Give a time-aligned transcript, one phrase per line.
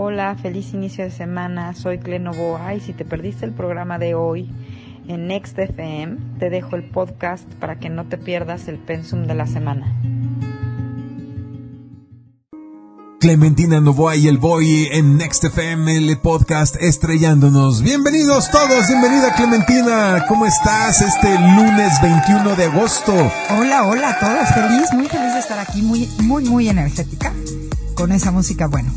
[0.00, 1.74] Hola, feliz inicio de semana.
[1.74, 4.48] Soy Clenovoa y si te perdiste el programa de hoy
[5.08, 9.34] en Next FM, te dejo el podcast para que no te pierdas el pensum de
[9.34, 9.92] la semana.
[13.18, 17.82] Clementina Novoa y el Boy en Next FM, el podcast estrellándonos.
[17.82, 20.26] Bienvenidos todos, bienvenida Clementina.
[20.28, 23.12] ¿Cómo estás este lunes 21 de agosto?
[23.58, 24.48] Hola, hola a todos.
[24.50, 27.32] Feliz, muy feliz de estar aquí, muy, muy, muy energética
[27.96, 28.92] con esa música, bueno.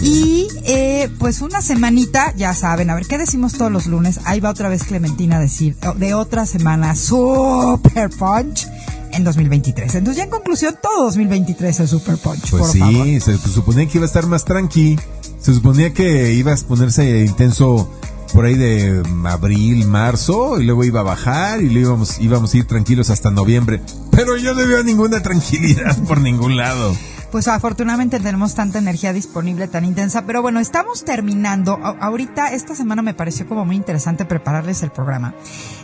[0.00, 4.20] Y eh, pues una semanita, ya saben, a ver, ¿qué decimos todos los lunes?
[4.24, 8.66] Ahí va otra vez Clementina a decir de otra semana super punch
[9.12, 9.94] en 2023.
[9.94, 12.50] Entonces ya en conclusión, todo 2023 es Super Punch.
[12.50, 14.98] Pues sí, se suponía que iba a estar más tranqui.
[15.40, 17.90] Se suponía que iba a ponerse intenso
[18.32, 22.56] por ahí de abril, marzo, y luego iba a bajar y luego íbamos, íbamos a
[22.58, 23.80] ir tranquilos hasta noviembre.
[24.10, 26.94] Pero yo no veo ninguna tranquilidad por ningún lado
[27.36, 30.24] pues afortunadamente tenemos tanta energía disponible tan intensa.
[30.24, 31.74] Pero bueno, estamos terminando.
[31.74, 35.34] ahorita, esta semana me pareció como muy interesante prepararles el programa.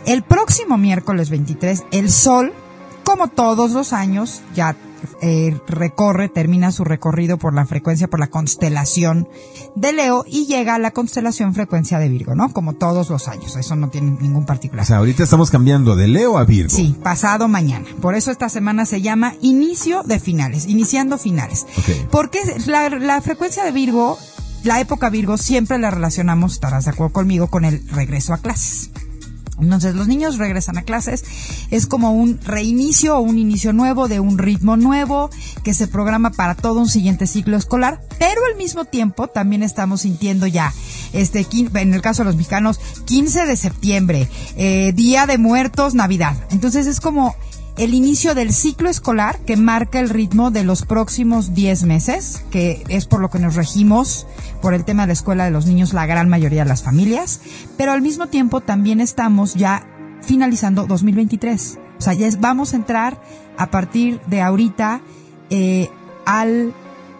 [0.07, 2.53] El próximo miércoles 23, el Sol,
[3.03, 4.75] como todos los años, ya
[5.21, 9.27] eh, recorre, termina su recorrido por la frecuencia, por la constelación
[9.75, 12.51] de Leo y llega a la constelación frecuencia de Virgo, ¿no?
[12.51, 14.83] Como todos los años, eso no tiene ningún particular.
[14.83, 16.75] O sea, ahorita estamos cambiando de Leo a Virgo.
[16.75, 17.85] Sí, pasado mañana.
[18.01, 21.65] Por eso esta semana se llama inicio de finales, iniciando finales.
[22.11, 24.17] Porque la, la frecuencia de Virgo,
[24.63, 28.89] la época Virgo, siempre la relacionamos, estarás de acuerdo conmigo, con el regreso a clases.
[29.59, 31.23] Entonces los niños regresan a clases,
[31.69, 35.29] es como un reinicio o un inicio nuevo de un ritmo nuevo
[35.63, 40.01] que se programa para todo un siguiente ciclo escolar, pero al mismo tiempo también estamos
[40.01, 40.73] sintiendo ya,
[41.13, 46.35] este, en el caso de los mexicanos, 15 de septiembre, eh, Día de Muertos, Navidad.
[46.49, 47.35] Entonces es como
[47.77, 52.83] el inicio del ciclo escolar que marca el ritmo de los próximos 10 meses, que
[52.87, 54.27] es por lo que nos regimos
[54.61, 57.41] por el tema de la escuela de los niños la gran mayoría de las familias,
[57.77, 59.87] pero al mismo tiempo también estamos ya
[60.21, 61.79] finalizando 2023.
[61.97, 63.21] O sea, ya vamos a entrar
[63.57, 65.01] a partir de ahorita
[65.49, 65.89] eh,
[66.25, 66.73] al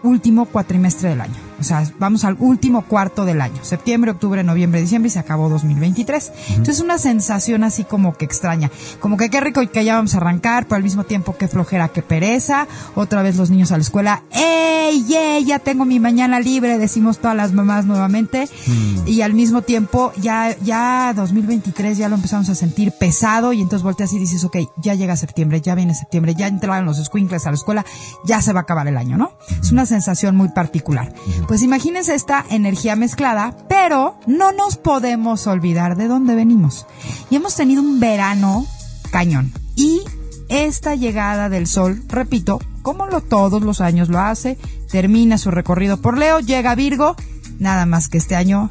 [0.03, 1.53] último cuatrimestre del año.
[1.63, 5.47] O sea, vamos al último cuarto del año, septiembre, octubre, noviembre, diciembre y se acabó
[5.47, 6.31] 2023.
[6.50, 8.69] Entonces una sensación así como que extraña,
[9.00, 11.88] como que qué rico que ya vamos a arrancar, pero al mismo tiempo qué flojera,
[11.88, 15.46] qué pereza, otra vez los niños a la escuela, ¡ey, ey!
[15.46, 19.07] Ya tengo mi mañana libre, decimos todas las mamás nuevamente, mm.
[19.07, 23.84] y al mismo tiempo ya, ya 2023 ya lo empezamos a sentir pesado y entonces
[23.84, 27.51] volteas y dices, ok, ya llega septiembre, ya viene septiembre, ya entraron los squinkles a
[27.51, 27.85] la escuela,
[28.25, 29.31] ya se va a acabar el año, ¿no?
[29.62, 31.13] Es una sensación muy particular.
[31.53, 36.88] Pues imagínense esta energía mezclada, pero no nos podemos olvidar de dónde venimos.
[37.30, 38.66] Y hemos tenido un verano
[39.12, 39.53] cañón.
[39.75, 40.02] Y
[40.50, 44.58] esta llegada del sol, repito, como lo todos los años lo hace,
[44.90, 47.16] termina su recorrido por Leo, llega Virgo,
[47.59, 48.68] nada más que este año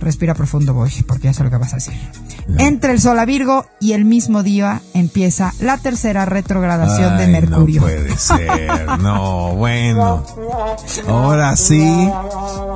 [0.00, 1.94] respira profundo, voy, porque ya sé lo que vas a decir.
[2.58, 7.80] Entre el Sol a Virgo y el mismo día empieza la tercera retrogradación de Mercurio.
[7.80, 10.24] No puede ser, no, bueno.
[11.08, 12.10] Ahora sí,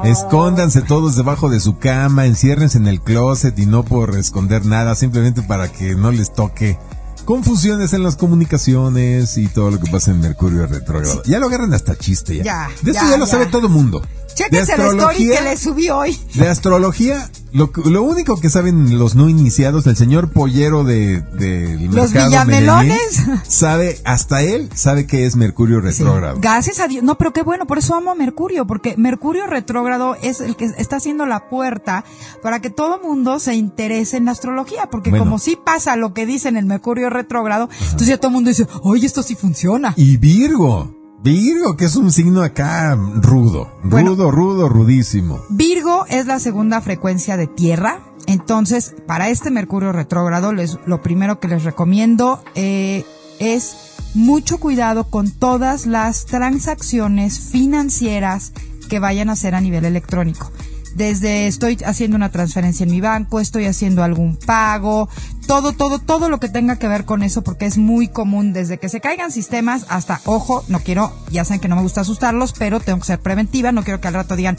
[0.05, 4.95] escóndanse todos debajo de su cama, enciérrense en el closet y no por esconder nada,
[4.95, 6.79] simplemente para que no les toque
[7.25, 11.23] confusiones en las comunicaciones y todo lo que pasa en Mercurio retrógrado.
[11.25, 12.45] Ya lo agarran hasta chiste ya.
[12.45, 14.03] ya de esto ya, lo sabe todo el mundo.
[14.35, 16.19] Chéquense la story que le subí hoy.
[16.35, 21.89] De astrología, lo, lo, único que saben los no iniciados, el señor pollero de, de
[21.91, 26.39] los villamelones, sabe, hasta él sabe que es Mercurio retrógrado.
[26.41, 27.03] Gracias a Dios.
[27.03, 30.67] No, pero qué bueno, por eso amo a Mercurio, porque Mercurio retrógrado es el que
[30.67, 32.05] está haciendo la puerta
[32.43, 36.27] para que todo mundo se interese en la astrología, porque como sí pasa lo que
[36.27, 39.95] dicen el Mercurio retrógrado, entonces ya todo el mundo dice, oye, esto sí funciona.
[39.97, 41.00] Y Virgo.
[41.23, 45.41] Virgo, que es un signo acá rudo, rudo, rudo, rudísimo.
[45.51, 48.01] Virgo es la segunda frecuencia de tierra.
[48.27, 53.05] Entonces, para este Mercurio retrógrado, les, lo primero que les recomiendo eh,
[53.39, 53.77] es
[54.15, 58.53] mucho cuidado con todas las transacciones financieras
[58.89, 60.51] que vayan a hacer a nivel electrónico
[60.95, 65.09] desde estoy haciendo una transferencia en mi banco, estoy haciendo algún pago,
[65.47, 68.79] todo, todo, todo lo que tenga que ver con eso, porque es muy común desde
[68.79, 72.53] que se caigan sistemas hasta, ojo, no quiero, ya saben que no me gusta asustarlos,
[72.53, 74.57] pero tengo que ser preventiva, no quiero que al rato digan,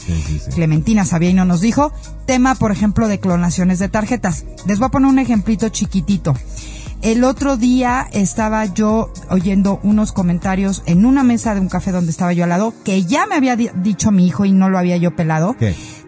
[0.54, 1.92] Clementina sabía y no nos dijo.
[2.26, 4.44] Tema, por ejemplo, de clonaciones de tarjetas.
[4.66, 6.34] Les voy a poner un ejemplito chiquitito.
[7.02, 12.12] El otro día estaba yo oyendo unos comentarios en una mesa de un café donde
[12.12, 14.96] estaba yo al lado, que ya me había dicho mi hijo y no lo había
[14.98, 15.56] yo pelado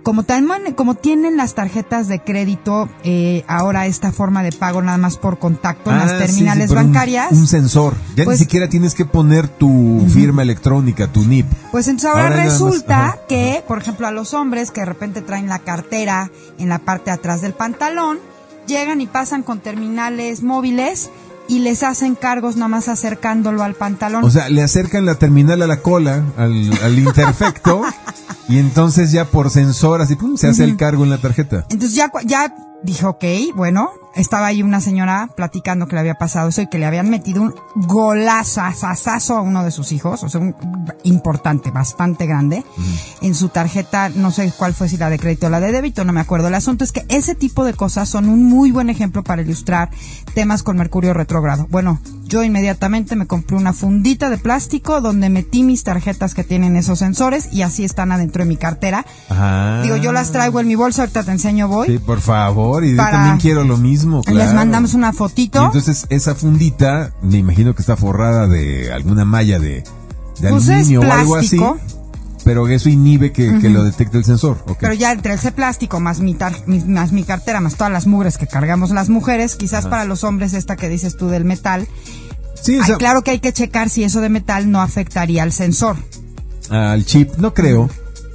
[0.04, 0.46] como, tal,
[0.76, 5.38] como tienen las tarjetas de crédito, eh, ahora esta forma de pago nada más por
[5.38, 7.32] contacto en las Ah, terminales sí, sí, por un- bancarias.
[7.32, 7.94] Un, sensor.
[8.14, 11.46] Ya Pues- ni siquiera tienes que poner tu firma electrónica, tu NIP.
[11.72, 13.18] Pues entonces ahora, Ahora nada más, resulta ajá.
[13.28, 17.06] que, por ejemplo, a los hombres que de repente traen la cartera en la parte
[17.06, 18.18] de atrás del pantalón,
[18.66, 21.10] llegan y pasan con terminales móviles
[21.48, 24.24] y les hacen cargos nada más acercándolo al pantalón.
[24.24, 27.82] O sea, le acercan la terminal a la cola, al, al interfecto,
[28.48, 31.66] y entonces ya por sensor así, pum, se hace el cargo en la tarjeta.
[31.68, 33.24] Entonces ya, ya dije, ok,
[33.54, 37.10] bueno, estaba ahí una señora platicando que le había pasado eso y que le habían
[37.10, 40.54] metido un golazazazazo a uno de sus hijos, o sea, un
[41.04, 42.64] importante, bastante grande,
[43.20, 46.04] en su tarjeta, no sé cuál fue, si la de crédito o la de débito,
[46.04, 46.48] no me acuerdo.
[46.48, 49.90] El asunto es que ese tipo de cosas son un muy buen ejemplo para ilustrar
[50.34, 51.66] temas con Mercurio retrógrado.
[51.70, 56.76] Bueno, yo inmediatamente me compré una fundita de plástico donde metí mis tarjetas que tienen
[56.76, 59.04] esos sensores y así están adentro de mi cartera.
[59.28, 59.82] Ajá.
[59.82, 61.88] Digo, yo las traigo en mi bolsa, ahorita te enseño, voy.
[61.88, 64.38] Sí, por favor, y yo también quiero lo mismo, claro.
[64.38, 65.64] Les mandamos una Y fotito.
[65.64, 69.84] entonces esa fundita, me imagino que está forrada de alguna malla de,
[70.40, 71.58] de Pues es aluminio o algo así.
[72.44, 74.62] Pero eso inhibe que, que lo detecte el sensor.
[74.78, 78.36] Pero ya entre ese plástico, más mi, tar- más mi cartera, más todas las mugres
[78.36, 81.88] que cargamos las mujeres, quizás para los hombres esta que dices tú del metal,
[82.62, 85.42] sí, o ay, sea, claro que hay que checar si eso de metal no afectaría
[85.42, 85.96] al sensor.
[86.68, 87.88] al chip, no creo,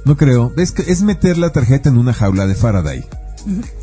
[0.04, 0.52] no creo.
[0.56, 3.04] Es meter la tarjeta en una jaula de Faraday.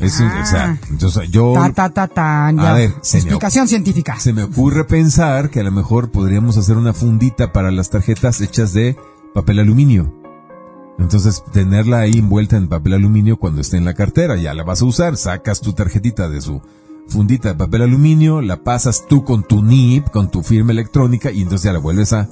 [0.00, 0.42] Es, un- Ah.
[0.42, 2.70] o sea, yo, o sea, yo- Ta, ta, ta, ta, ya.
[2.70, 4.18] A ver, se me Explicación científica.
[4.20, 8.40] se me ocurre pensar que a lo mejor podríamos hacer una fundita para las tarjetas
[8.40, 8.96] hechas de
[9.34, 10.14] papel aluminio.
[10.98, 14.82] Entonces, tenerla ahí envuelta en papel aluminio cuando esté en la cartera, ya la vas
[14.82, 16.60] a usar, sacas tu tarjetita de su
[17.08, 21.42] fundita de papel aluminio, la pasas tú con tu NIP, con tu firma electrónica y
[21.42, 22.28] entonces ya la vuelves a,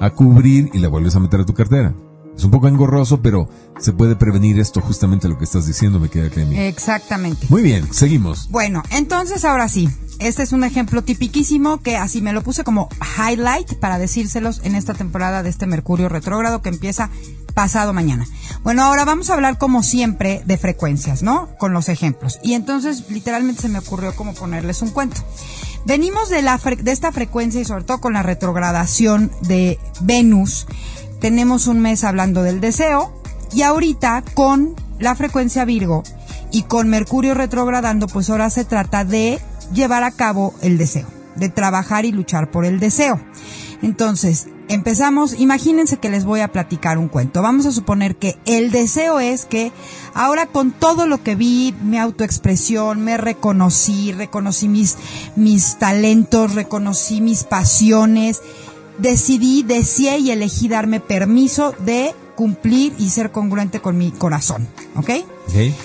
[0.00, 1.94] a cubrir y la vuelves a meter a tu cartera.
[2.40, 6.08] Es un poco engorroso, pero se puede prevenir esto justamente lo que estás diciendo, me
[6.08, 6.50] queda claro.
[6.52, 7.46] Exactamente.
[7.50, 8.48] Muy bien, seguimos.
[8.48, 9.90] Bueno, entonces ahora sí,
[10.20, 12.88] este es un ejemplo tipiquísimo que así me lo puse como
[13.18, 17.10] highlight para decírselos en esta temporada de este Mercurio retrógrado que empieza
[17.52, 18.26] pasado mañana.
[18.62, 21.50] Bueno, ahora vamos a hablar como siempre de frecuencias, ¿no?
[21.58, 22.38] Con los ejemplos.
[22.42, 25.20] Y entonces literalmente se me ocurrió como ponerles un cuento.
[25.84, 30.66] Venimos de, la fre- de esta frecuencia y sobre todo con la retrogradación de Venus.
[31.20, 33.12] Tenemos un mes hablando del deseo
[33.52, 36.02] y ahorita con la frecuencia Virgo
[36.50, 39.38] y con Mercurio retrogradando, pues ahora se trata de
[39.72, 41.06] llevar a cabo el deseo,
[41.36, 43.20] de trabajar y luchar por el deseo.
[43.82, 47.42] Entonces, empezamos, imagínense que les voy a platicar un cuento.
[47.42, 49.72] Vamos a suponer que el deseo es que
[50.14, 54.96] ahora con todo lo que vi, mi autoexpresión, me reconocí, reconocí mis,
[55.34, 58.42] mis talentos, reconocí mis pasiones,
[59.00, 64.66] decidí, deseé y elegí darme permiso de cumplir y ser congruente con mi corazón,
[64.96, 65.10] ¿ok?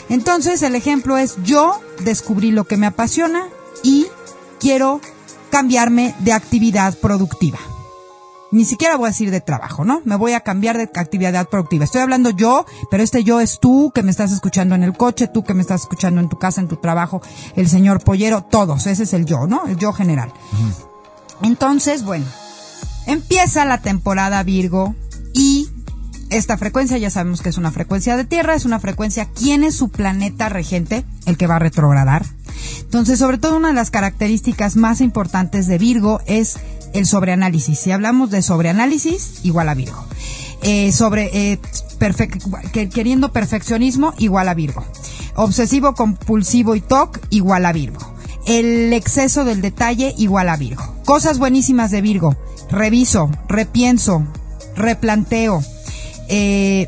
[0.10, 3.48] Entonces el ejemplo es yo descubrí lo que me apasiona
[3.84, 4.06] y
[4.60, 5.02] quiero
[5.50, 7.60] cambiarme de actividad productiva.
[8.52, 10.02] Ni siquiera voy a decir de trabajo, ¿no?
[10.06, 11.84] Me voy a cambiar de actividad productiva.
[11.84, 15.28] Estoy hablando yo, pero este yo es tú que me estás escuchando en el coche,
[15.28, 17.22] tú que me estás escuchando en tu casa, en tu trabajo,
[17.58, 18.88] el señor pollero, todos.
[18.88, 19.68] Ese es el yo, ¿no?
[19.68, 20.32] El yo general.
[21.42, 22.26] Entonces, bueno,
[23.06, 24.96] empieza la temporada Virgo
[25.34, 25.70] y
[26.30, 29.76] esta frecuencia ya sabemos que es una frecuencia de Tierra, es una frecuencia, ¿quién es
[29.76, 31.06] su planeta regente?
[31.26, 32.26] El que va a retrogradar.
[32.82, 36.58] Entonces, sobre todo una de las características más importantes de Virgo es
[36.94, 37.80] el sobreanálisis.
[37.80, 40.04] Si hablamos de sobreanálisis, igual a Virgo.
[40.62, 41.60] Eh, sobre eh,
[42.94, 44.84] queriendo perfeccionismo, igual a Virgo.
[45.36, 48.00] Obsesivo, compulsivo y TOC, igual a Virgo.
[48.48, 50.84] El exceso del detalle, igual a Virgo.
[51.06, 52.36] Cosas buenísimas de Virgo.
[52.70, 54.24] Reviso, repienso,
[54.76, 55.62] replanteo.
[56.28, 56.88] Eh,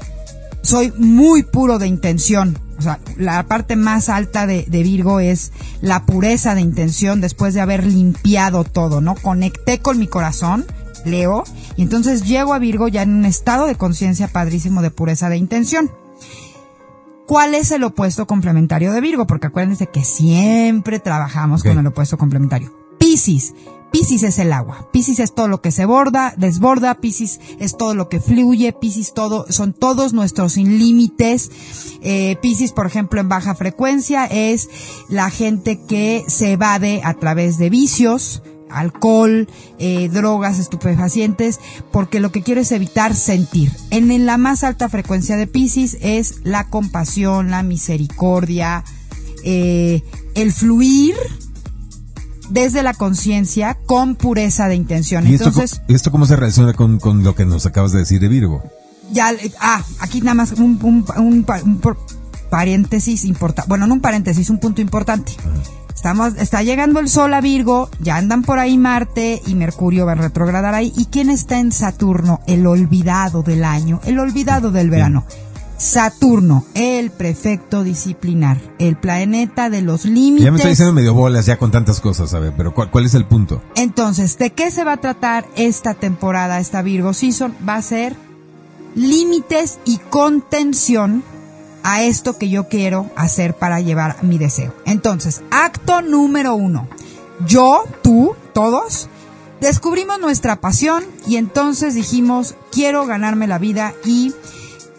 [0.61, 2.57] soy muy puro de intención.
[2.77, 7.53] O sea, la parte más alta de, de Virgo es la pureza de intención después
[7.53, 9.15] de haber limpiado todo, ¿no?
[9.15, 10.65] Conecté con mi corazón,
[11.05, 11.43] Leo,
[11.75, 15.37] y entonces llego a Virgo ya en un estado de conciencia padrísimo de pureza de
[15.37, 15.89] intención.
[17.27, 19.27] ¿Cuál es el opuesto complementario de Virgo?
[19.27, 22.71] Porque acuérdense que siempre trabajamos con el opuesto complementario.
[22.97, 23.53] Piscis.
[23.91, 24.89] Piscis es el agua.
[24.91, 26.95] Piscis es todo lo que se borda, desborda.
[26.95, 28.73] Piscis es todo lo que fluye.
[28.73, 31.49] Piscis todo, son todos nuestros sin límites.
[32.01, 34.69] Eh, Piscis, por ejemplo, en baja frecuencia es
[35.09, 39.47] la gente que se evade a través de vicios, alcohol,
[39.79, 41.59] eh, drogas, estupefacientes,
[41.91, 43.71] porque lo que quiere es evitar sentir.
[43.89, 48.83] En, en la más alta frecuencia de Piscis es la compasión, la misericordia,
[49.43, 50.03] eh,
[50.35, 51.15] el fluir
[52.49, 55.27] desde la conciencia con pureza de intención.
[55.27, 57.91] ¿Y esto, co- Entonces, ¿y esto cómo se relaciona con, con lo que nos acabas
[57.91, 58.63] de decir de Virgo?
[59.11, 61.81] ya, ah, aquí nada más un, un- un un
[62.49, 65.33] paréntesis importante, bueno, no un paréntesis, un punto importante.
[65.93, 70.11] Estamos, está llegando el Sol a Virgo, ya andan por ahí Marte y Mercurio va
[70.11, 70.93] a retrogradar ahí.
[70.95, 72.39] ¿Y quién está en Saturno?
[72.45, 75.25] El olvidado del año, el olvidado del verano.
[75.77, 80.45] Saturno, el prefecto disciplinar, el planeta de los límites.
[80.45, 83.05] Ya me estoy diciendo medio bolas ya con tantas cosas, a ver, pero ¿cuál, ¿cuál,
[83.05, 83.61] es el punto?
[83.75, 87.55] Entonces, ¿de qué se va a tratar esta temporada, esta Virgo Season?
[87.67, 88.15] Va a ser
[88.95, 91.23] límites y contención
[91.83, 94.73] a esto que yo quiero hacer para llevar mi deseo.
[94.85, 96.87] Entonces, acto número uno.
[97.45, 99.07] Yo, tú, todos,
[99.61, 104.33] descubrimos nuestra pasión y entonces dijimos, quiero ganarme la vida y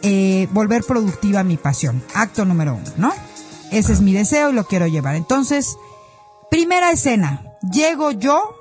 [0.02, 2.02] eh, volver productiva mi pasión.
[2.14, 3.12] Acto número uno, ¿no?
[3.70, 5.14] Ese es mi deseo y lo quiero llevar.
[5.14, 5.76] Entonces,
[6.50, 7.44] primera escena.
[7.72, 8.54] Llego yo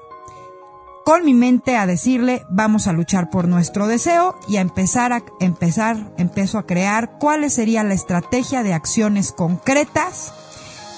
[1.06, 5.24] con mi mente a decirle, vamos a luchar por nuestro deseo y a empezar a
[5.39, 10.34] empezar, empiezo a crear cuál sería la estrategia de acciones concretas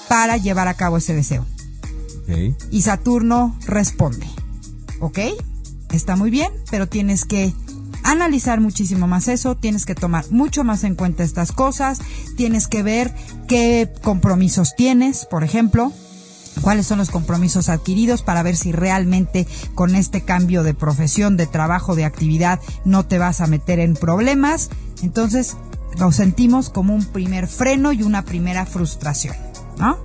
[0.08, 1.46] para llevar a cabo ese deseo.
[2.24, 2.56] Okay.
[2.72, 4.26] Y Saturno responde,
[4.98, 5.18] ¿ok?
[5.92, 7.54] Está muy bien, pero tienes que
[8.02, 12.00] analizar muchísimo más eso, tienes que tomar mucho más en cuenta estas cosas,
[12.36, 13.14] tienes que ver
[13.48, 15.92] qué compromisos tienes, por ejemplo,
[16.60, 21.46] cuáles son los compromisos adquiridos para ver si realmente con este cambio de profesión, de
[21.46, 24.70] trabajo, de actividad no te vas a meter en problemas.
[25.02, 25.56] Entonces,
[25.98, 29.36] lo sentimos como un primer freno y una primera frustración,
[29.78, 29.98] ¿no?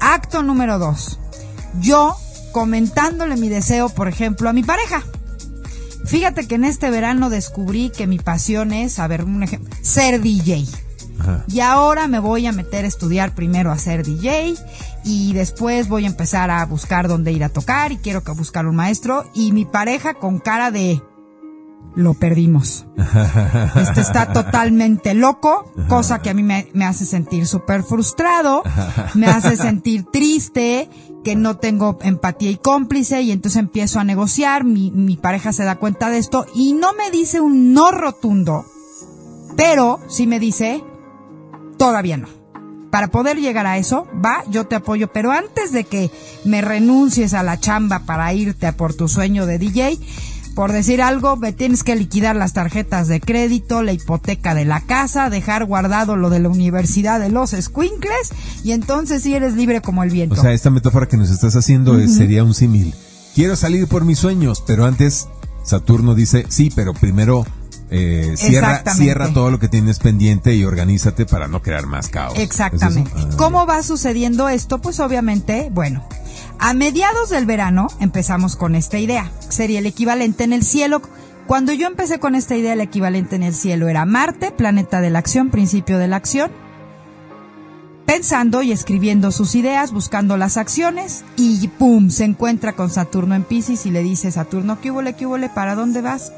[0.00, 1.18] Acto número dos.
[1.80, 2.16] Yo
[2.52, 5.02] comentándole mi deseo, por ejemplo, a mi pareja.
[6.06, 10.20] Fíjate que en este verano descubrí que mi pasión es, a ver, un ejemplo, ser
[10.20, 10.66] DJ.
[11.48, 14.54] Y ahora me voy a meter a estudiar primero a ser DJ
[15.04, 18.66] y después voy a empezar a buscar dónde ir a tocar y quiero que buscar
[18.66, 21.00] un maestro y mi pareja con cara de
[21.94, 22.86] lo perdimos.
[23.76, 28.62] Este está totalmente loco, cosa que a mí me, me hace sentir súper frustrado,
[29.14, 30.88] me hace sentir triste,
[31.24, 35.64] que no tengo empatía y cómplice y entonces empiezo a negociar, mi, mi pareja se
[35.64, 38.66] da cuenta de esto y no me dice un no rotundo,
[39.56, 40.84] pero sí me dice,
[41.76, 42.28] todavía no.
[42.90, 46.12] Para poder llegar a eso, va, yo te apoyo, pero antes de que
[46.44, 49.98] me renuncies a la chamba para irte a por tu sueño de DJ,
[50.54, 54.80] por decir algo, me tienes que liquidar las tarjetas de crédito, la hipoteca de la
[54.80, 58.32] casa, dejar guardado lo de la universidad de los squinkles
[58.62, 60.34] y entonces sí eres libre como el viento.
[60.34, 62.94] O sea, esta metáfora que nos estás haciendo sería un símil.
[63.34, 65.28] Quiero salir por mis sueños, pero antes
[65.64, 67.44] Saturno dice, sí, pero primero
[67.90, 72.38] eh, cierra, cierra todo lo que tienes pendiente y organízate para no crear más caos.
[72.38, 73.10] Exactamente.
[73.14, 74.80] Ah, ¿Cómo va sucediendo esto?
[74.80, 76.04] Pues obviamente, bueno,
[76.64, 79.30] a mediados del verano empezamos con esta idea.
[79.50, 81.02] Sería el equivalente en el cielo.
[81.46, 85.10] Cuando yo empecé con esta idea, el equivalente en el cielo era Marte, planeta de
[85.10, 86.50] la acción, principio de la acción.
[88.06, 92.08] Pensando y escribiendo sus ideas, buscando las acciones, y ¡pum!
[92.08, 95.74] se encuentra con Saturno en Pisces y le dice Saturno, ¿qué hubo, qué hubo, para
[95.74, 96.32] dónde vas?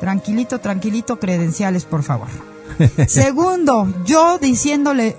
[0.00, 2.53] Tranquilito, tranquilito, credenciales, por favor.
[3.08, 5.16] Segundo, yo diciéndole,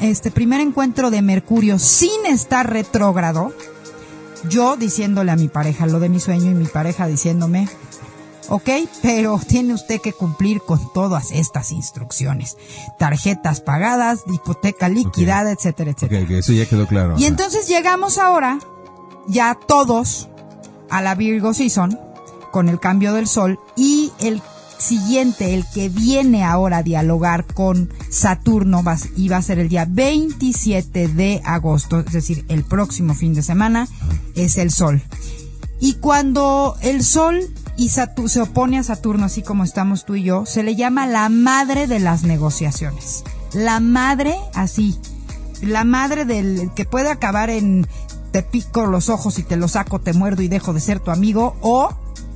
[0.00, 3.52] este primer encuentro de Mercurio sin estar retrógrado,
[4.48, 7.68] yo diciéndole a mi pareja lo de mi sueño y mi pareja diciéndome,
[8.48, 8.68] ok,
[9.02, 12.56] pero tiene usted que cumplir con todas estas instrucciones.
[12.98, 16.38] Tarjetas pagadas, hipoteca liquidada, etcétera, etcétera.
[16.38, 17.14] eso ya quedó claro.
[17.18, 18.58] Y entonces llegamos ahora,
[19.28, 20.28] ya todos,
[20.90, 21.98] a la Virgo Season,
[22.50, 24.42] con el cambio del sol, y el
[24.82, 29.68] siguiente, el que viene ahora a dialogar con Saturno, va, y va a ser el
[29.68, 33.88] día 27 de agosto, es decir, el próximo fin de semana,
[34.34, 35.02] es el Sol.
[35.80, 37.40] Y cuando el Sol
[37.76, 41.28] y se opone a Saturno, así como estamos tú y yo, se le llama la
[41.28, 43.24] madre de las negociaciones.
[43.54, 44.98] La madre, así,
[45.62, 47.86] la madre del que puede acabar en
[48.30, 51.10] te pico los ojos y te los saco, te muerdo y dejo de ser tu
[51.10, 51.90] amigo, o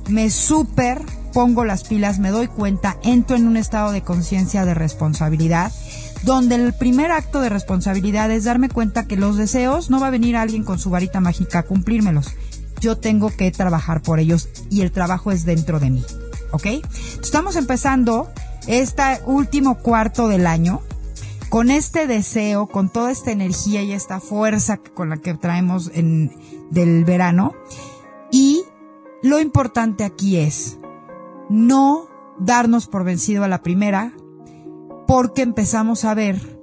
[0.09, 1.01] me super
[1.37, 5.71] pongo las pilas, me doy cuenta, entro en un estado de conciencia de responsabilidad,
[6.23, 10.09] donde el primer acto de responsabilidad es darme cuenta que los deseos no va a
[10.09, 12.33] venir alguien con su varita mágica a cumplírmelos.
[12.81, 16.03] Yo tengo que trabajar por ellos y el trabajo es dentro de mí.
[16.53, 16.65] ¿Ok?
[17.21, 18.31] Estamos empezando
[18.65, 20.81] este último cuarto del año
[21.49, 27.05] con este deseo, con toda esta energía y esta fuerza con la que traemos del
[27.05, 27.53] verano.
[28.31, 28.63] Y
[29.21, 30.79] lo importante aquí es
[31.49, 32.07] no
[32.39, 34.13] darnos por vencido a la primera,
[35.07, 36.59] porque empezamos a ver,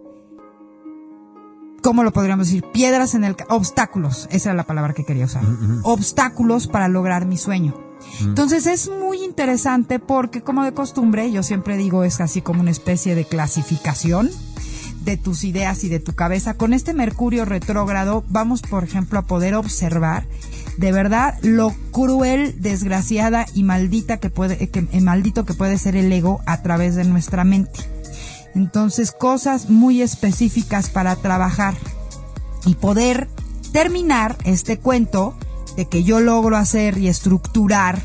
[1.83, 2.64] ¿cómo lo podríamos decir?
[2.73, 3.37] Piedras en el...
[3.49, 5.45] obstáculos, esa era la palabra que quería usar.
[5.83, 7.75] Obstáculos para lograr mi sueño.
[8.21, 12.71] Entonces es muy interesante porque como de costumbre, yo siempre digo, es así como una
[12.71, 14.31] especie de clasificación
[15.05, 16.55] de tus ideas y de tu cabeza.
[16.55, 20.26] Con este Mercurio retrógrado vamos, por ejemplo, a poder observar
[20.76, 25.97] de verdad lo cruel, desgraciada y maldita que puede, que, eh, maldito que puede ser
[25.97, 27.81] el ego a través de nuestra mente.
[28.54, 31.75] Entonces, cosas muy específicas para trabajar
[32.66, 33.28] y poder
[33.73, 35.37] terminar este cuento
[35.76, 38.00] de que yo logro hacer y estructurar,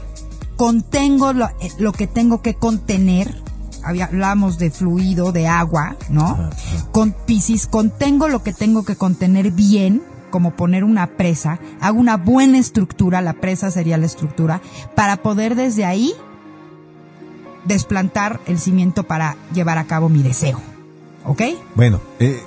[0.55, 3.41] contengo lo, eh, lo que tengo que contener,
[3.83, 6.49] hablamos de fluido, de agua, ¿no?
[6.91, 12.17] Con Piscis contengo lo que tengo que contener bien, como poner una presa, hago una
[12.17, 14.61] buena estructura, la presa sería la estructura,
[14.95, 16.13] para poder desde ahí
[17.65, 20.59] desplantar el cimiento para llevar a cabo mi deseo.
[21.25, 21.41] ¿Ok?
[21.75, 22.41] Bueno, eh,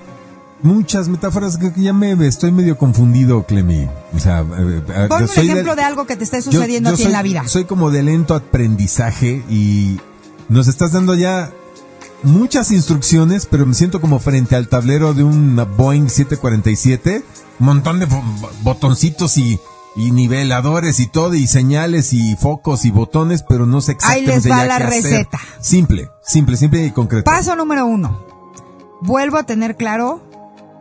[0.62, 3.88] muchas metáforas que ya me estoy medio confundido, Clemi.
[4.14, 7.12] O sea, eh, eh, Ponme un ejemplo de, algo que te esté sucediendo aquí en
[7.12, 7.46] la vida.
[7.46, 10.00] Soy como de lento aprendizaje y
[10.48, 11.52] nos estás dando ya
[12.22, 17.24] muchas instrucciones, pero me siento como frente al tablero de un Boeing 747,
[17.60, 18.06] un montón de
[18.62, 19.60] botoncitos y,
[19.96, 24.50] niveladores y todo, y señales y focos y botones, pero no sé exactamente Ahí les
[24.50, 25.38] va la receta.
[25.60, 27.24] Simple, simple, simple y concreto.
[27.24, 28.24] Paso número uno.
[29.00, 30.22] Vuelvo a tener claro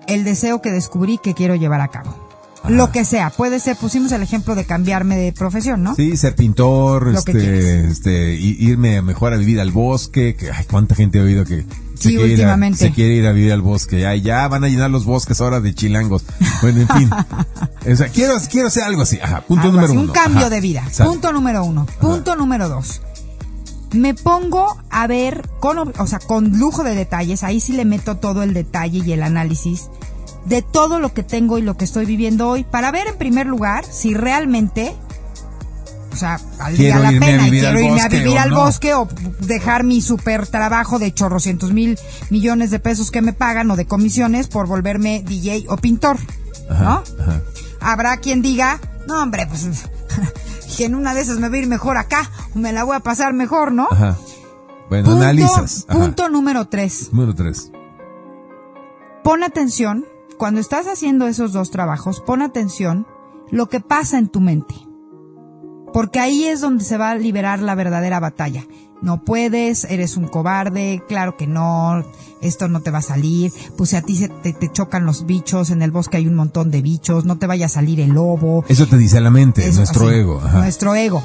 [0.08, 2.31] el deseo que descubrí que quiero llevar a cabo.
[2.68, 5.96] Lo que sea, puede ser, pusimos el ejemplo de cambiarme de profesión, ¿no?
[5.96, 11.20] Sí, ser pintor, este, este, irme mejor a vivir al bosque, que, ay, cuánta gente
[11.20, 11.66] ha oído que
[11.96, 14.92] se, quiere a, se quiere ir a vivir al bosque, ay, ya van a llenar
[14.92, 16.24] los bosques ahora de chilangos.
[16.62, 17.10] Bueno, en fin.
[17.92, 20.02] o sea, quiero, quiero hacer algo así, ajá, punto número uno.
[20.02, 21.88] Un cambio de vida, punto número uno.
[22.00, 23.02] Punto número dos.
[23.92, 28.18] Me pongo a ver con, o sea, con lujo de detalles, ahí sí le meto
[28.18, 29.90] todo el detalle y el análisis
[30.46, 33.46] de todo lo que tengo y lo que estoy viviendo hoy para ver en primer
[33.48, 34.96] lugar si realmente
[36.12, 39.08] o sea, valdría la pena y quiero irme a vivir al bosque o
[39.40, 41.98] dejar mi super trabajo de chorrocientos mil
[42.30, 46.18] millones de pesos que me pagan o de comisiones por volverme DJ o pintor,
[46.70, 47.02] ¿no?
[47.80, 49.68] Habrá quien diga, no hombre, pues
[50.78, 52.98] que en una de esas me voy a ir mejor acá o me la voy
[52.98, 53.88] a pasar mejor, ¿no?
[54.90, 55.86] Bueno, punto, analizas.
[55.90, 57.14] Punto número tres.
[57.14, 57.72] Número tres.
[59.24, 60.06] Pon atención
[60.42, 63.06] cuando estás haciendo esos dos trabajos, pon atención
[63.52, 64.74] lo que pasa en tu mente.
[65.94, 68.66] Porque ahí es donde se va a liberar la verdadera batalla.
[69.04, 72.04] No puedes, eres un cobarde, claro que no,
[72.42, 75.70] esto no te va a salir, pues si a ti se te, chocan los bichos,
[75.70, 78.66] en el bosque hay un montón de bichos, no te vaya a salir el lobo.
[78.68, 80.42] Eso te dice la mente, nuestro ego.
[80.54, 81.22] Nuestro ego.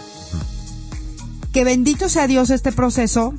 [1.55, 3.33] Que bendito sea Dios este proceso,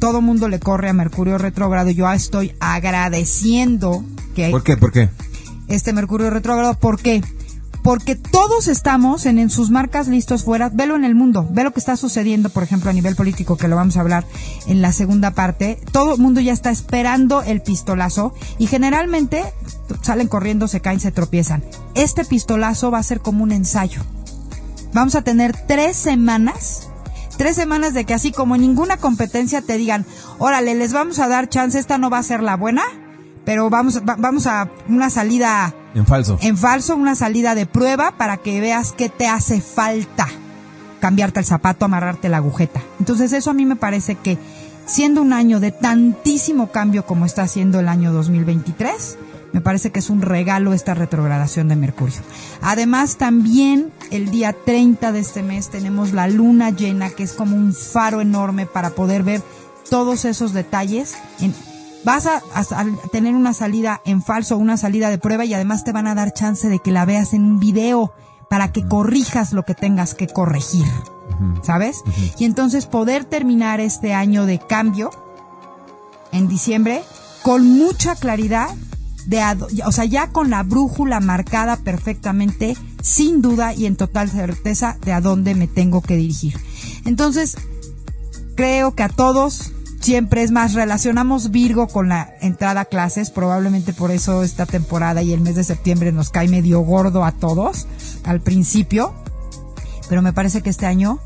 [0.00, 4.02] todo mundo le corre a Mercurio retrógrado, yo estoy agradeciendo
[4.48, 4.76] ¿Por qué?
[4.76, 5.10] ¿Por qué?
[5.68, 7.22] Este Mercurio retrógrado, ¿por qué?
[7.82, 10.68] Porque todos estamos en, en sus marcas listos fuera.
[10.68, 11.48] Velo en el mundo.
[11.50, 14.26] Ve lo que está sucediendo, por ejemplo, a nivel político, que lo vamos a hablar
[14.66, 15.78] en la segunda parte.
[15.90, 19.44] Todo el mundo ya está esperando el pistolazo y generalmente
[20.02, 21.64] salen corriendo, se caen, se tropiezan.
[21.94, 24.02] Este pistolazo va a ser como un ensayo.
[24.92, 26.90] Vamos a tener tres semanas
[27.40, 30.04] tres semanas de que así como en ninguna competencia te digan,
[30.38, 32.82] órale, les vamos a dar chance, esta no va a ser la buena,
[33.44, 36.38] pero vamos, vamos a una salida en falso.
[36.40, 40.28] En falso, una salida de prueba para que veas qué te hace falta.
[41.00, 42.80] Cambiarte el zapato, amarrarte la agujeta.
[42.98, 44.38] Entonces eso a mí me parece que
[44.86, 49.18] siendo un año de tantísimo cambio como está siendo el año 2023,
[49.52, 52.20] me parece que es un regalo esta retrogradación de Mercurio.
[52.60, 57.56] Además, también el día 30 de este mes tenemos la luna llena, que es como
[57.56, 59.42] un faro enorme para poder ver
[59.88, 61.52] todos esos detalles en
[62.04, 62.42] vas a,
[63.12, 66.32] tener una salida en falso, una salida de prueba y además te van a dar
[66.32, 68.12] chance de que la veas en un video
[68.48, 70.86] para que corrijas lo que tengas que corregir.
[71.62, 72.02] ¿Sabes?
[72.38, 75.10] Y entonces poder terminar este año de cambio
[76.32, 77.02] en diciembre
[77.42, 78.68] con mucha claridad
[79.26, 79.42] de,
[79.86, 85.12] o sea, ya con la brújula marcada perfectamente, sin duda y en total certeza de
[85.12, 86.58] a dónde me tengo que dirigir.
[87.04, 87.56] Entonces,
[88.56, 93.92] creo que a todos siempre es más, relacionamos Virgo con la entrada a clases, probablemente
[93.92, 97.86] por eso esta temporada y el mes de septiembre nos cae medio gordo a todos
[98.24, 99.14] al principio,
[100.08, 101.20] pero me parece que este año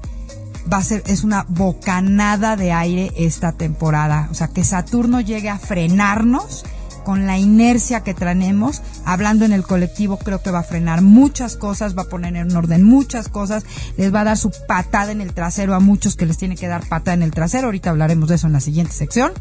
[0.71, 5.49] va a ser, es una bocanada de aire esta temporada, o sea, que Saturno llegue
[5.49, 6.65] a frenarnos
[7.05, 11.57] con la inercia que traemos, hablando en el colectivo, creo que va a frenar muchas
[11.57, 13.65] cosas, va a poner en orden muchas cosas,
[13.97, 16.67] les va a dar su patada en el trasero a muchos que les tiene que
[16.67, 17.67] dar patada en el trasero.
[17.67, 19.33] Ahorita hablaremos de eso en la siguiente sección.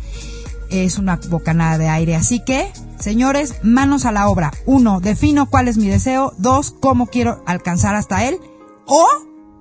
[0.69, 2.15] Es una bocanada de aire.
[2.15, 4.51] Así que, señores, manos a la obra.
[4.65, 6.33] Uno, defino cuál es mi deseo.
[6.37, 8.39] Dos, cómo quiero alcanzar hasta él.
[8.85, 9.07] O,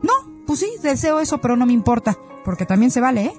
[0.02, 0.12] no,
[0.46, 3.32] pues sí, deseo eso, pero no me importa, porque también se vale, ¿eh?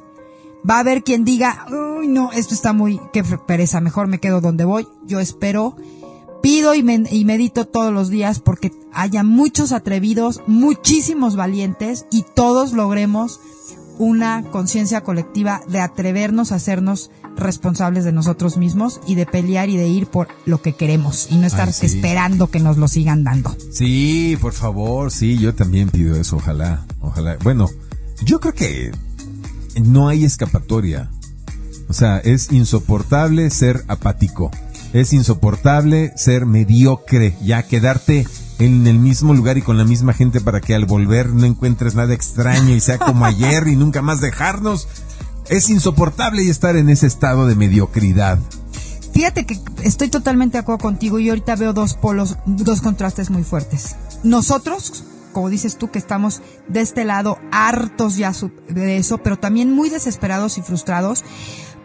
[0.69, 4.41] Va a haber quien diga, uy, no, esto está muy, qué pereza, mejor me quedo
[4.41, 4.87] donde voy.
[5.05, 5.75] Yo espero,
[6.41, 6.79] pido y,
[7.11, 13.39] y medito todos los días porque haya muchos atrevidos, muchísimos valientes y todos logremos
[13.97, 19.77] una conciencia colectiva de atrevernos a hacernos responsables de nosotros mismos y de pelear y
[19.77, 23.55] de ir por lo que queremos y no estar esperando que nos lo sigan dando.
[23.71, 27.37] Sí, por favor, sí, yo también pido eso, ojalá, ojalá.
[27.43, 27.69] Bueno,
[28.23, 28.91] yo creo que
[29.81, 31.09] no hay escapatoria.
[31.89, 34.51] O sea, es insoportable ser apático.
[34.93, 38.27] Es insoportable ser mediocre, ya quedarte
[38.59, 41.95] en el mismo lugar y con la misma gente para que al volver no encuentres
[41.95, 44.87] nada extraño y sea como ayer y nunca más dejarnos.
[45.49, 48.39] Es insoportable estar en ese estado de mediocridad.
[49.13, 53.43] Fíjate que estoy totalmente de acuerdo contigo y ahorita veo dos polos, dos contrastes muy
[53.43, 53.95] fuertes.
[54.23, 58.31] Nosotros, como dices tú, que estamos de este lado hartos ya
[58.69, 61.23] de eso, pero también muy desesperados y frustrados,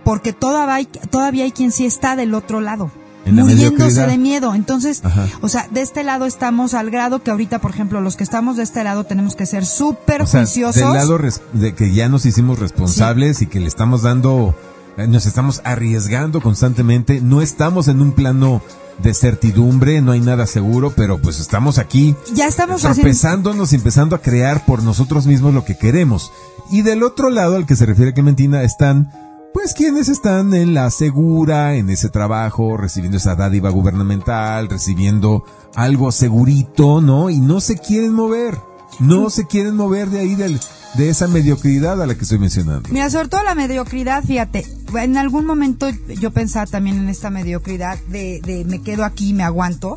[0.04, 2.92] porque todavía hay, todavía hay quien sí está del otro lado
[3.32, 4.54] muriéndose de miedo.
[4.54, 5.02] Entonces,
[5.40, 8.56] o sea, de este lado estamos al grado que ahorita, por ejemplo, los que estamos
[8.56, 10.76] de este lado tenemos que ser súper juiciosos.
[10.76, 11.18] Del lado
[11.52, 14.54] de que ya nos hicimos responsables y que le estamos dando,
[14.96, 17.20] eh, nos estamos arriesgando constantemente.
[17.20, 18.62] No estamos en un plano
[19.02, 22.16] de certidumbre, no hay nada seguro, pero pues estamos aquí.
[22.34, 26.32] Ya estamos empezándonos, empezando a crear por nosotros mismos lo que queremos.
[26.70, 29.10] Y del otro lado, al que se refiere Clementina, están
[29.54, 36.12] pues quienes están en la segura, en ese trabajo, recibiendo esa dádiva gubernamental, recibiendo algo
[36.12, 37.30] segurito, ¿no?
[37.30, 38.58] Y no se quieren mover,
[38.98, 40.58] no se quieren mover de ahí del,
[40.94, 42.88] de esa mediocridad a la que estoy mencionando.
[42.90, 45.88] Mira, sobre todo la mediocridad, fíjate, en algún momento
[46.20, 49.94] yo pensaba también en esta mediocridad de, de me quedo aquí, me aguanto,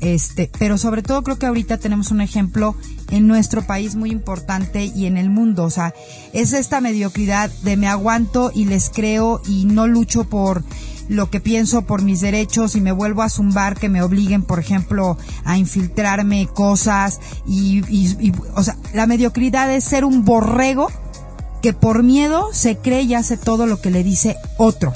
[0.00, 2.74] este, pero sobre todo creo que ahorita tenemos un ejemplo
[3.10, 5.64] en nuestro país muy importante y en el mundo.
[5.64, 5.94] O sea,
[6.32, 10.62] es esta mediocridad de me aguanto y les creo y no lucho por
[11.08, 14.58] lo que pienso por mis derechos y me vuelvo a zumbar que me obliguen, por
[14.58, 20.90] ejemplo, a infiltrarme cosas y, y, o sea, la mediocridad es ser un borrego
[21.62, 24.92] que por miedo se cree y hace todo lo que le dice otro.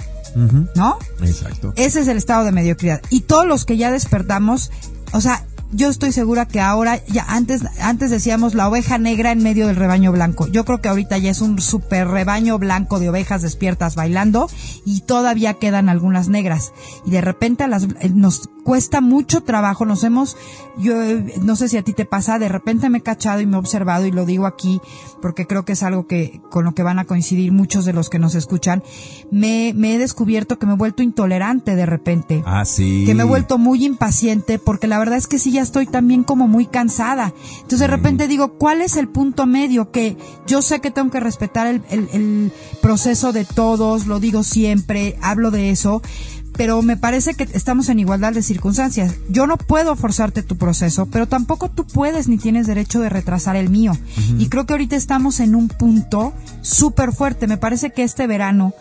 [0.77, 0.99] ¿No?
[1.23, 1.73] Exacto.
[1.75, 3.01] Ese es el estado de mediocridad.
[3.11, 4.71] Y todos los que ya despertamos
[5.13, 9.43] o sea, yo estoy segura que ahora, ya antes, antes decíamos la oveja negra en
[9.43, 10.47] medio del rebaño blanco.
[10.49, 14.49] Yo creo que ahorita ya es un super rebaño blanco de ovejas despiertas bailando
[14.87, 16.73] y todavía quedan algunas negras.
[17.05, 20.37] Y de repente las, eh, nos cuesta mucho trabajo, nos hemos,
[20.79, 20.95] yo
[21.43, 23.59] no sé si a ti te pasa, de repente me he cachado y me he
[23.59, 24.81] observado y lo digo aquí
[25.23, 28.11] porque creo que es algo que con lo que van a coincidir muchos de los
[28.11, 28.83] que nos escuchan,
[29.31, 32.43] me, me he descubierto que me he vuelto intolerante de repente.
[32.47, 33.05] Ah, sí.
[33.07, 36.23] Que me he vuelto muy impaciente porque la verdad es que sí ya estoy también
[36.23, 37.35] como muy cansada.
[37.57, 39.91] Entonces de repente digo, ¿cuál es el punto medio?
[39.91, 40.17] Que
[40.47, 45.19] yo sé que tengo que respetar el, el, el proceso de todos, lo digo siempre,
[45.21, 46.01] hablo de eso,
[46.53, 49.15] pero me parece que estamos en igualdad de circunstancias.
[49.29, 53.57] Yo no puedo forzarte tu proceso, pero tampoco tú puedes ni tienes derecho de retrasar
[53.57, 53.93] el mío.
[54.39, 57.47] Y creo que ahorita estamos en un punto súper fuerte.
[57.47, 58.75] Me parece que este verano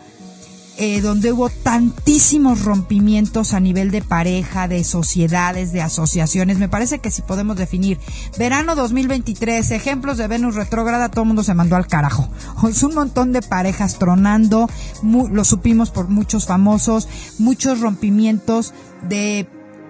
[0.77, 6.59] eh, donde hubo tantísimos rompimientos a nivel de pareja, de sociedades, de asociaciones.
[6.59, 7.99] Me parece que si podemos definir
[8.37, 12.29] verano 2023, ejemplos de Venus retrógrada, todo el mundo se mandó al carajo.
[12.83, 14.69] Un montón de parejas tronando,
[15.03, 17.07] lo supimos por muchos famosos,
[17.39, 19.47] muchos rompimientos de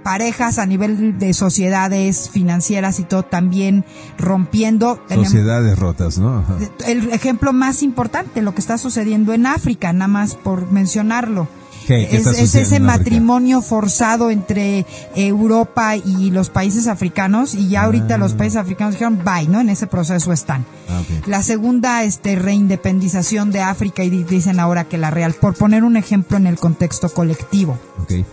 [0.08, 3.84] parejas a nivel de sociedades financieras y todo también
[4.18, 5.04] rompiendo.
[5.14, 6.46] Sociedades rotas, ¿no?
[6.88, 11.50] El ejemplo más importante, lo que está sucediendo en África, nada más por mencionarlo.
[11.90, 18.38] es, ese matrimonio forzado entre Europa y los países africanos y ya ahorita los ah.
[18.38, 19.60] países africanos dijeron bye, ¿no?
[19.60, 20.66] En ese proceso están.
[20.88, 25.84] Ah, la segunda este reindependización de África y dicen ahora que la real, por poner
[25.84, 27.78] un ejemplo en el contexto colectivo.
[28.04, 28.26] Okay.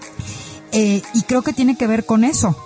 [0.74, 2.56] Eh, y creo que tiene que ver con eso.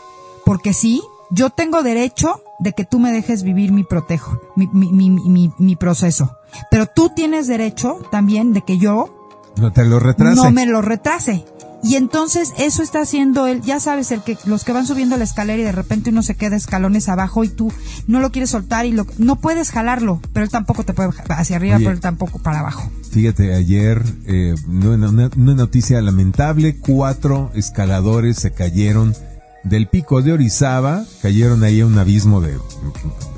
[0.44, 5.10] Porque sí, yo tengo derecho de que tú me dejes vivir mi protejo, mi, mi,
[5.10, 6.36] mi, mi, proceso.
[6.70, 9.17] Pero tú tienes derecho también de que yo
[9.58, 10.36] no te lo retrase.
[10.36, 11.44] No me lo retrase.
[11.82, 15.22] Y entonces eso está haciendo él, ya sabes, el que los que van subiendo la
[15.22, 17.72] escalera y de repente uno se queda escalones abajo y tú
[18.08, 21.56] no lo quieres soltar y lo, no puedes jalarlo, pero él tampoco te puede hacia
[21.56, 22.90] arriba, pero él tampoco para abajo.
[23.12, 29.14] Fíjate, ayer, eh, una, una, noticia lamentable, cuatro escaladores se cayeron
[29.62, 32.58] del pico de Orizaba, cayeron ahí a un abismo de,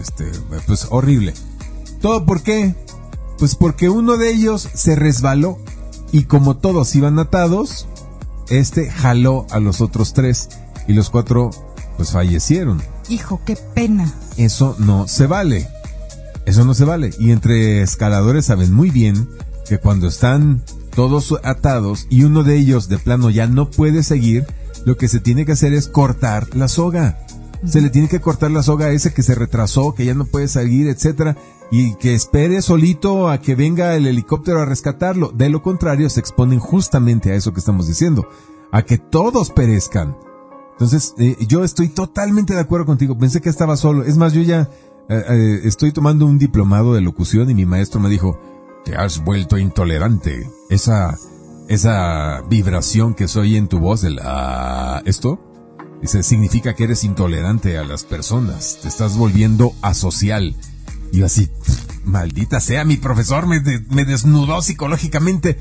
[0.00, 0.24] este,
[0.66, 1.34] pues horrible.
[2.00, 2.74] ¿Todo por qué?
[3.38, 5.58] Pues porque uno de ellos se resbaló
[6.12, 7.86] y como todos iban atados,
[8.48, 10.48] este jaló a los otros tres
[10.88, 11.50] y los cuatro
[11.96, 12.82] pues fallecieron.
[13.08, 14.12] Hijo, qué pena.
[14.36, 15.68] Eso no se vale.
[16.46, 17.10] Eso no se vale.
[17.18, 19.28] Y entre escaladores saben muy bien
[19.68, 20.62] que cuando están
[20.94, 24.46] todos atados y uno de ellos de plano ya no puede seguir,
[24.84, 27.18] lo que se tiene que hacer es cortar la soga.
[27.66, 30.24] Se le tiene que cortar la soga a ese que se retrasó, que ya no
[30.24, 31.36] puede seguir, etcétera,
[31.70, 35.30] y que espere solito a que venga el helicóptero a rescatarlo.
[35.32, 38.28] De lo contrario, se exponen justamente a eso que estamos diciendo,
[38.72, 40.16] a que todos perezcan.
[40.72, 43.16] Entonces, eh, yo estoy totalmente de acuerdo contigo.
[43.16, 44.02] Pensé que estaba solo.
[44.04, 44.68] Es más, yo ya
[45.08, 48.40] eh, eh, estoy tomando un diplomado de locución y mi maestro me dijo,
[48.84, 50.50] te has vuelto intolerante.
[50.70, 51.18] Esa,
[51.68, 55.38] esa vibración que soy en tu voz, el ah, esto,
[56.00, 58.78] dice, significa que eres intolerante a las personas.
[58.82, 60.56] Te estás volviendo asocial.
[61.12, 61.50] Y yo así,
[62.04, 65.58] maldita sea, mi profesor me, me desnudó psicológicamente.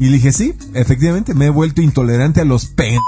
[0.00, 3.00] Y le dije, sí, efectivamente, me he vuelto intolerante a los pen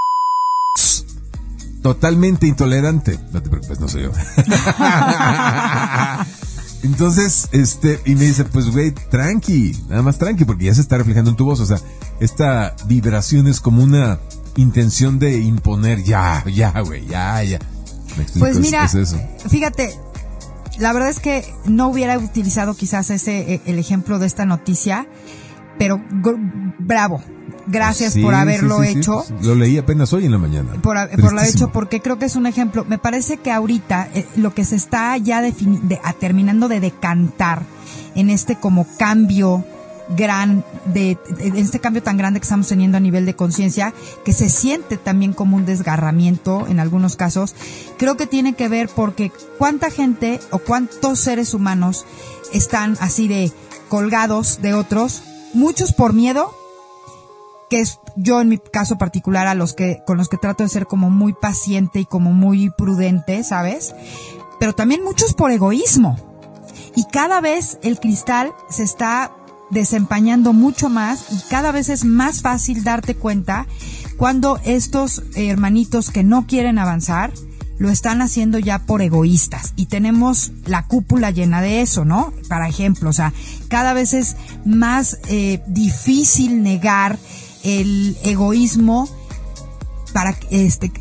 [1.83, 3.19] totalmente intolerante.
[3.33, 4.13] No te preocupes, no soy yo.
[6.83, 10.97] Entonces, este, y me dice, pues güey, tranqui, nada más tranqui, porque ya se está
[10.97, 11.61] reflejando en tu voz.
[11.61, 11.79] O sea,
[12.21, 14.19] esta vibración es como una
[14.57, 17.59] intención de imponer, ya, ya, güey, ya, ya.
[18.39, 18.91] pues mira,
[19.49, 19.95] fíjate,
[20.81, 25.07] la verdad es que no hubiera utilizado quizás ese, e, el ejemplo de esta noticia,
[25.79, 26.03] pero
[26.79, 27.23] bravo,
[27.67, 29.25] Gracias por haberlo hecho.
[29.43, 30.73] Lo leí apenas hoy en la mañana.
[30.83, 32.85] Por, haberlo hecho, porque creo que es un ejemplo.
[32.85, 35.55] Me parece que ahorita eh, lo que se está ya de,
[36.19, 37.63] terminando de decantar
[38.15, 39.65] en este como cambio
[40.17, 41.19] gran de,
[41.55, 43.95] este cambio tan grande que estamos teniendo a nivel de conciencia
[44.25, 47.55] que se siente también como un desgarramiento en algunos casos
[47.97, 52.07] creo que tiene que ver porque cuánta gente o cuántos seres humanos
[52.53, 53.53] están así de
[53.89, 55.23] colgados de otros
[55.55, 56.55] muchos por miedo
[57.71, 60.69] que es yo en mi caso particular a los que con los que trato de
[60.69, 63.95] ser como muy paciente y como muy prudente, ¿sabes?
[64.59, 66.19] Pero también muchos por egoísmo.
[66.97, 69.33] Y cada vez el cristal se está
[69.71, 73.67] desempañando mucho más y cada vez es más fácil darte cuenta
[74.17, 77.33] cuando estos hermanitos que no quieren avanzar
[77.79, 82.35] lo están haciendo ya por egoístas y tenemos la cúpula llena de eso, ¿no?
[82.47, 83.33] Para ejemplo, o sea,
[83.69, 87.19] cada vez es más eh, difícil negar
[87.65, 89.09] el egoísmo
[90.13, 90.93] para este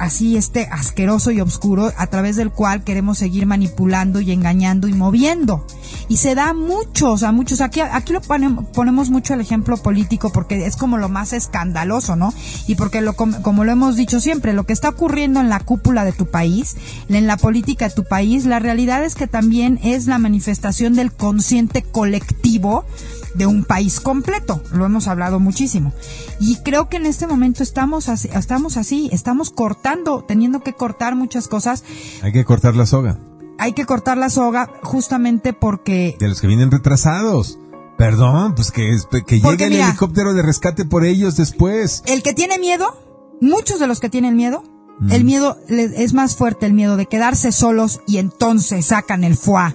[0.00, 4.94] así este asqueroso y oscuro a través del cual queremos seguir manipulando y engañando y
[4.94, 5.66] moviendo.
[6.08, 7.60] Y se da muchos, a muchos.
[7.60, 12.16] Aquí, aquí lo ponemos, ponemos mucho el ejemplo político porque es como lo más escandaloso,
[12.16, 12.32] ¿no?
[12.66, 16.06] Y porque lo, como lo hemos dicho siempre, lo que está ocurriendo en la cúpula
[16.06, 16.76] de tu país,
[17.10, 21.12] en la política de tu país, la realidad es que también es la manifestación del
[21.12, 22.86] consciente colectivo
[23.34, 24.62] de un país completo.
[24.72, 25.92] Lo hemos hablado muchísimo.
[26.40, 31.14] Y creo que en este momento estamos así, estamos así, estamos cortando, teniendo que cortar
[31.14, 31.84] muchas cosas.
[32.22, 33.18] Hay que cortar la soga.
[33.58, 36.16] Hay que cortar la soga justamente porque...
[36.18, 37.58] De los que vienen retrasados.
[37.98, 42.02] Perdón, pues que, que llegue el helicóptero de rescate por ellos después.
[42.06, 42.98] El que tiene miedo,
[43.42, 44.64] muchos de los que tienen miedo,
[45.00, 45.12] mm.
[45.12, 49.74] el miedo es más fuerte el miedo de quedarse solos y entonces sacan el foie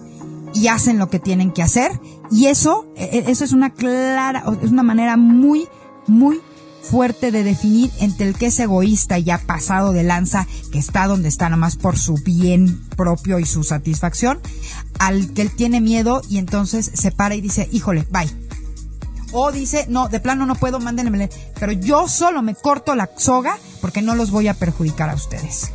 [0.56, 1.91] y hacen lo que tienen que hacer.
[2.32, 5.67] Y eso, e, e, eso es una clara, es una manera muy,
[6.08, 6.41] muy
[6.89, 11.07] fuerte de definir entre el que es egoísta y ya pasado de lanza, que está
[11.07, 14.39] donde está nomás por su bien propio y su satisfacción,
[14.99, 18.29] al que él tiene miedo y entonces se para y dice, híjole, bye.
[19.31, 23.57] O dice, no, de plano no puedo, mándenme, pero yo solo me corto la soga
[23.81, 25.71] porque no los voy a perjudicar a ustedes.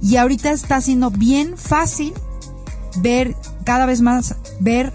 [0.00, 2.14] Y ahorita está siendo bien fácil
[2.98, 4.92] ver cada vez más, ver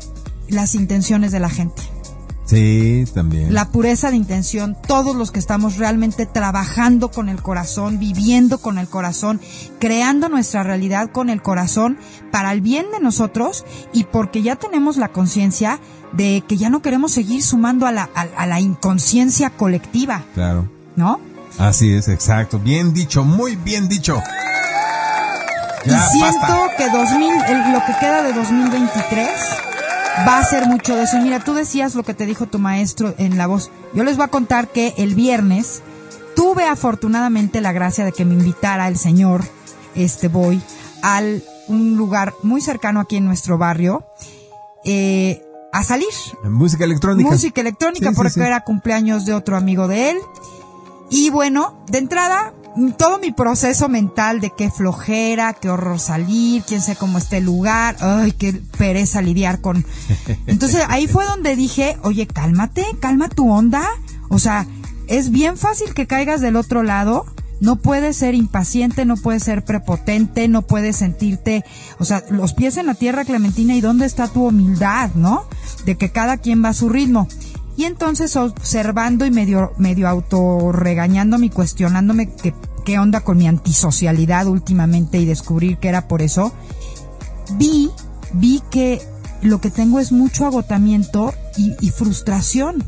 [0.47, 1.83] las intenciones de la gente.
[2.47, 3.53] Sí, también.
[3.53, 8.77] La pureza de intención, todos los que estamos realmente trabajando con el corazón, viviendo con
[8.77, 9.39] el corazón,
[9.79, 11.97] creando nuestra realidad con el corazón
[12.31, 15.79] para el bien de nosotros y porque ya tenemos la conciencia
[16.13, 20.23] de que ya no queremos seguir sumando a la, a la inconsciencia colectiva.
[20.33, 20.69] Claro.
[20.95, 21.19] ¿No?
[21.59, 22.59] Así es, exacto.
[22.59, 24.21] Bien dicho, muy bien dicho
[25.87, 29.29] y siento que 2000, lo que queda de 2023
[30.25, 31.17] va a ser mucho de eso.
[31.19, 33.71] Mira, tú decías lo que te dijo tu maestro en la voz.
[33.93, 35.81] Yo les voy a contar que el viernes
[36.35, 39.43] tuve afortunadamente la gracia de que me invitara el señor,
[39.95, 40.61] este voy,
[41.01, 44.05] al un lugar muy cercano aquí en nuestro barrio,
[44.85, 46.07] eh, a salir.
[46.43, 47.29] Música electrónica.
[47.29, 50.17] Música electrónica, porque era cumpleaños de otro amigo de él.
[51.09, 52.53] Y bueno, de entrada,
[52.97, 57.45] todo mi proceso mental de qué flojera, qué horror salir, quién sé cómo esté el
[57.45, 59.85] lugar, ay, qué pereza lidiar con.
[60.47, 63.87] Entonces ahí fue donde dije, oye, cálmate, calma tu onda.
[64.29, 64.67] O sea,
[65.07, 67.25] es bien fácil que caigas del otro lado
[67.59, 71.63] No puedes ser impaciente, no puedes ser prepotente, no puedes sentirte,
[71.97, 75.45] o sea, los pies en la tierra, Clementina, ¿y dónde está tu humildad, no?
[75.85, 77.27] De que cada quien va a su ritmo.
[77.77, 82.53] Y entonces observando y medio, medio autorregañándome y cuestionándome que,
[82.87, 86.53] qué onda con mi antisocialidad últimamente y descubrir que era por eso,
[87.57, 87.89] vi,
[88.31, 89.01] vi que
[89.41, 92.85] lo que tengo es mucho agotamiento y, y frustración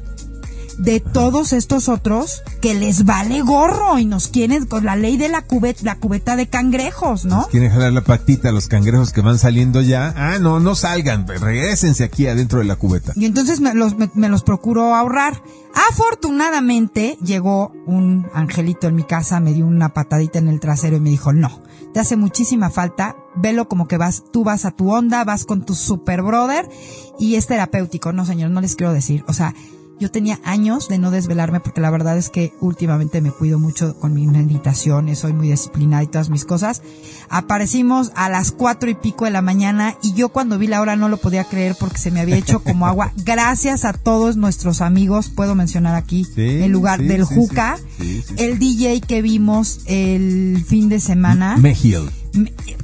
[0.79, 5.29] de todos estos otros que les vale gorro y nos quieren con la ley de
[5.29, 7.47] la cubeta, la cubeta de cangrejos, ¿no?
[7.51, 10.13] quieren jalar la patita a los cangrejos que van saliendo ya.
[10.15, 13.13] Ah, no, no salgan, regresense aquí adentro de la cubeta.
[13.15, 15.41] Y entonces me los, me, los procuro ahorrar.
[15.89, 20.99] Afortunadamente llegó un angelito en mi casa, me dio una patadita en el trasero y
[20.99, 21.61] me dijo, no,
[21.93, 25.65] te hace muchísima falta, velo como que vas, tú vas a tu onda, vas con
[25.65, 26.69] tu super brother
[27.19, 28.13] y es terapéutico.
[28.13, 29.23] No, señor, no les quiero decir.
[29.27, 29.53] O sea,
[29.99, 33.99] yo tenía años de no desvelarme porque la verdad es que últimamente me cuido mucho
[33.99, 36.81] con mis meditaciones, soy muy disciplinada y todas mis cosas.
[37.29, 40.95] Aparecimos a las cuatro y pico de la mañana y yo cuando vi la hora
[40.95, 43.11] no lo podía creer porque se me había hecho como agua.
[43.25, 47.77] Gracias a todos nuestros amigos, puedo mencionar aquí el lugar del Juca,
[48.37, 51.57] el DJ que vimos el fin de semana.
[51.57, 52.09] Mejil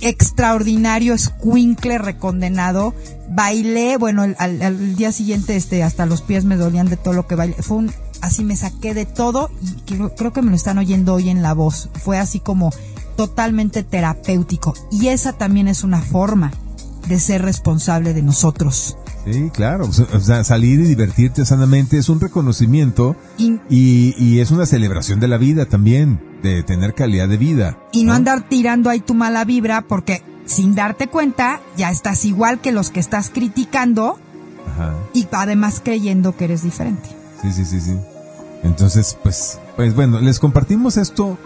[0.02, 2.94] extraordinario squinkle recondenado.
[3.30, 7.36] Bailé, bueno, al, día siguiente este hasta los pies me dolían de todo lo que
[7.36, 7.56] bailé.
[7.62, 11.14] Fue un así me saqué de todo y creo, creo que me lo están oyendo
[11.14, 11.90] hoy en la voz.
[12.04, 12.72] Fue así como
[13.16, 16.52] totalmente terapéutico y esa también es una forma
[17.08, 18.98] de ser responsable de nosotros.
[19.26, 19.90] Sí, claro.
[19.90, 25.28] O sea, salir y divertirte sanamente es un reconocimiento y, y, es una celebración de
[25.28, 27.78] la vida también, de tener calidad de vida.
[27.92, 32.60] Y no, andar tirando ahí tu mala vibra porque sin darte cuenta ya estás igual
[32.60, 34.20] que los que estás criticando
[35.14, 37.10] y además creyendo que eres diferente.
[37.42, 37.98] Sí, sí, sí, sí.
[38.64, 41.38] Entonces, pues, pues bueno, les compartimos esto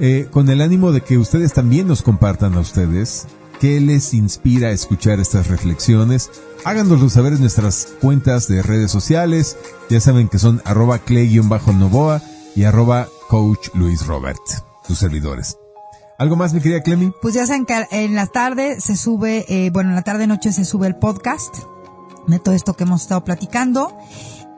[0.00, 3.26] eh, con el ánimo de que ustedes también nos compartan a ustedes
[3.60, 6.30] qué les inspira a escuchar estas reflexiones
[6.64, 9.56] Háganoslo saber en nuestras cuentas de redes sociales.
[9.88, 12.20] Ya saben que son arroba clay-novoa
[12.54, 14.40] y arroba coach Luis Robert,
[14.92, 15.56] servidores.
[16.18, 17.12] ¿Algo más, mi querida Clemi?
[17.22, 20.52] Pues ya saben que en la tarde se sube, eh, bueno, en la tarde noche
[20.52, 21.56] se sube el podcast
[22.26, 23.96] de todo esto que hemos estado platicando.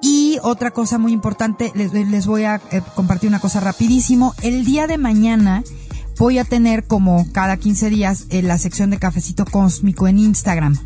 [0.01, 4.35] Y otra cosa muy importante, les, les voy a eh, compartir una cosa rapidísimo.
[4.43, 5.63] El día de mañana
[6.21, 10.77] voy a tener como cada 15 días en la sección de Cafecito Cósmico en Instagram.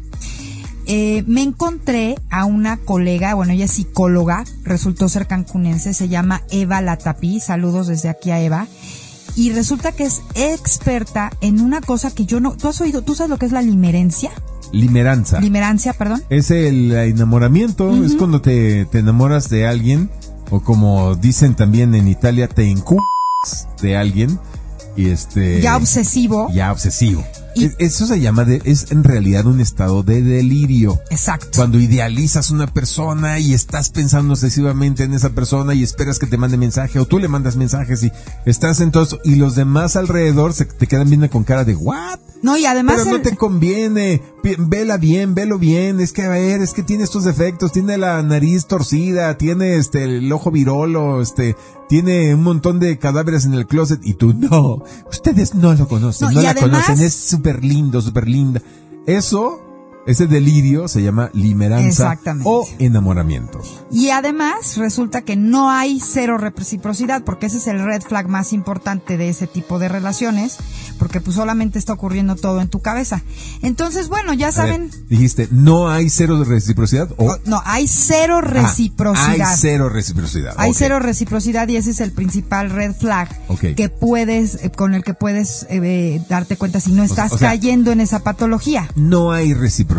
[0.86, 6.42] Eh, me encontré a una colega, bueno, ella es psicóloga, resultó ser cancunense, se llama
[6.52, 8.68] Eva Latapí, saludos desde aquí a Eva,
[9.34, 13.16] y resulta que es experta en una cosa que yo no, ¿tú has oído, tú
[13.16, 14.30] sabes lo que es la limerencia?
[14.70, 15.40] Limeranza.
[15.40, 16.22] Limerancia, perdón.
[16.30, 20.10] Es el enamoramiento, es cuando te, te enamoras de alguien,
[20.50, 23.00] o como dicen también en Italia, te encu
[23.82, 24.38] de alguien,
[24.96, 25.60] y este...
[25.60, 26.48] Ya obsesivo.
[26.52, 27.24] Ya obsesivo.
[27.78, 31.00] Eso se llama, de, es en realidad un estado de delirio.
[31.10, 31.48] Exacto.
[31.54, 36.36] Cuando idealizas una persona y estás pensando excesivamente en esa persona y esperas que te
[36.36, 38.12] mande mensaje o tú le mandas mensajes y
[38.44, 41.76] estás en todo eso y los demás alrededor se te quedan viendo con cara de
[41.76, 42.18] ¿what?
[42.44, 42.96] No, y además.
[42.98, 44.20] Pero no te conviene.
[44.58, 45.98] Vela bien, velo bien.
[45.98, 47.72] Es que, a ver, es que tiene estos defectos.
[47.72, 51.56] Tiene la nariz torcida, tiene este, el ojo virolo, este,
[51.88, 54.84] tiene un montón de cadáveres en el closet y tú no.
[55.08, 57.00] Ustedes no lo conocen, no, la conocen.
[57.00, 58.60] Es súper lindo, súper linda.
[59.06, 59.62] Eso
[60.06, 63.60] ese delirio se llama limeranza o enamoramiento.
[63.90, 68.52] Y además resulta que no hay cero reciprocidad, porque ese es el red flag más
[68.52, 70.58] importante de ese tipo de relaciones,
[70.98, 73.22] porque pues solamente está ocurriendo todo en tu cabeza.
[73.62, 74.90] Entonces, bueno, ya saben.
[75.08, 77.08] dijiste, ¿no hay cero de reciprocidad?
[77.16, 77.36] O...
[77.46, 79.48] No, hay cero ah, reciprocidad.
[79.48, 80.54] hay cero reciprocidad.
[80.58, 83.28] Hay cero reciprocidad y ese es el principal red flag
[83.76, 88.00] que puedes, eh, con el que puedes eh, darte cuenta si no estás cayendo en
[88.00, 88.88] esa patología.
[88.96, 89.93] No hay reciprocidad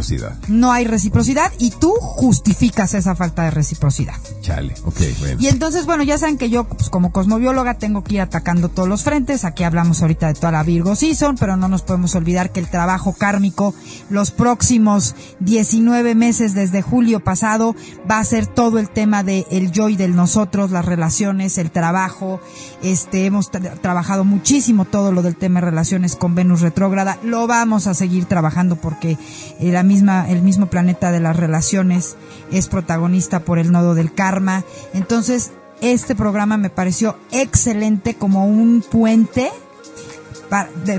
[0.47, 4.15] no hay reciprocidad y tú justificas esa falta de reciprocidad.
[4.41, 5.37] Chale, ok, bueno.
[5.39, 8.87] Y entonces, bueno, ya saben que yo, pues, como cosmobióloga, tengo que ir atacando todos
[8.87, 9.45] los frentes.
[9.45, 12.69] Aquí hablamos ahorita de toda la Virgo Season, pero no nos podemos olvidar que el
[12.69, 13.73] trabajo kármico,
[14.09, 17.75] los próximos 19 meses desde julio pasado,
[18.09, 21.71] va a ser todo el tema de el yo y del nosotros, las relaciones, el
[21.71, 22.39] trabajo.
[22.83, 27.17] Este, hemos trabajado muchísimo todo lo del tema de relaciones con Venus retrógrada.
[27.23, 29.17] Lo vamos a seguir trabajando porque
[29.59, 32.17] la misma, el mismo planeta de las relaciones
[32.51, 34.63] es protagonista por el nodo del karma.
[34.93, 39.51] Entonces, este programa me pareció excelente como un puente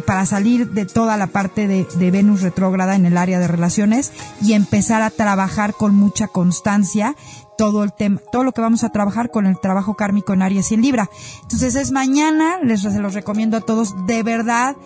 [0.05, 4.12] para, salir de toda la parte de, Venus retrógrada en el área de relaciones
[4.43, 7.16] y empezar a trabajar con mucha constancia
[7.57, 10.70] todo el tema, todo lo que vamos a trabajar con el trabajo kármico en Aries
[10.72, 11.11] y en Libra.
[11.43, 14.76] Entonces es mañana, les los recomiendo a todos, de verdad,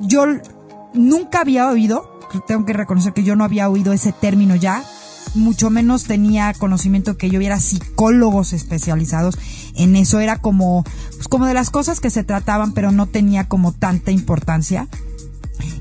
[0.00, 0.24] yo
[0.94, 2.15] nunca había oído,
[2.46, 4.84] tengo que reconocer que yo no había oído ese término ya,
[5.34, 9.38] mucho menos tenía conocimiento que yo hubiera psicólogos especializados
[9.74, 13.48] en eso, era como, pues como de las cosas que se trataban, pero no tenía
[13.48, 14.88] como tanta importancia.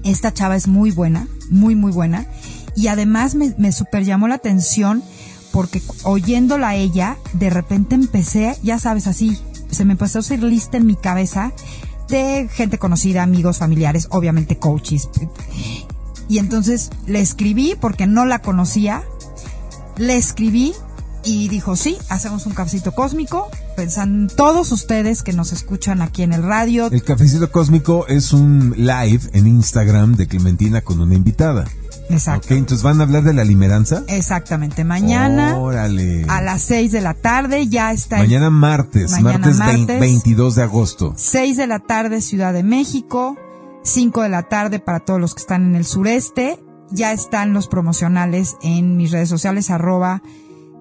[0.03, 2.27] Esta chava es muy buena, muy, muy buena.
[2.75, 5.03] Y además me, me super llamó la atención
[5.51, 9.39] porque oyéndola a ella, de repente empecé, ya sabes, así,
[9.71, 11.53] se me empezó a hacer lista en mi cabeza
[12.09, 15.09] de gente conocida, amigos, familiares, obviamente coaches.
[16.27, 19.03] Y entonces le escribí porque no la conocía,
[19.97, 20.73] le escribí
[21.23, 26.21] y dijo, sí, hacemos un cafecito cósmico, pensando en todos ustedes que nos escuchan aquí
[26.21, 26.87] en el radio.
[26.91, 31.65] El cafecito cósmico es un live en Instagram de Clementina con una invitada.
[32.09, 32.47] Exacto.
[32.47, 34.03] Ok, entonces van a hablar de la limeranza.
[34.07, 36.25] Exactamente, mañana Órale.
[36.27, 38.17] a las 6 de la tarde ya está.
[38.17, 39.99] Mañana martes, Mañana martes, martes.
[39.99, 41.13] 22 de agosto.
[41.17, 43.37] 6 de la tarde Ciudad de México,
[43.85, 46.59] 5 de la tarde para todos los que están en el sureste.
[46.91, 50.21] Ya están los promocionales en mis redes sociales, arroba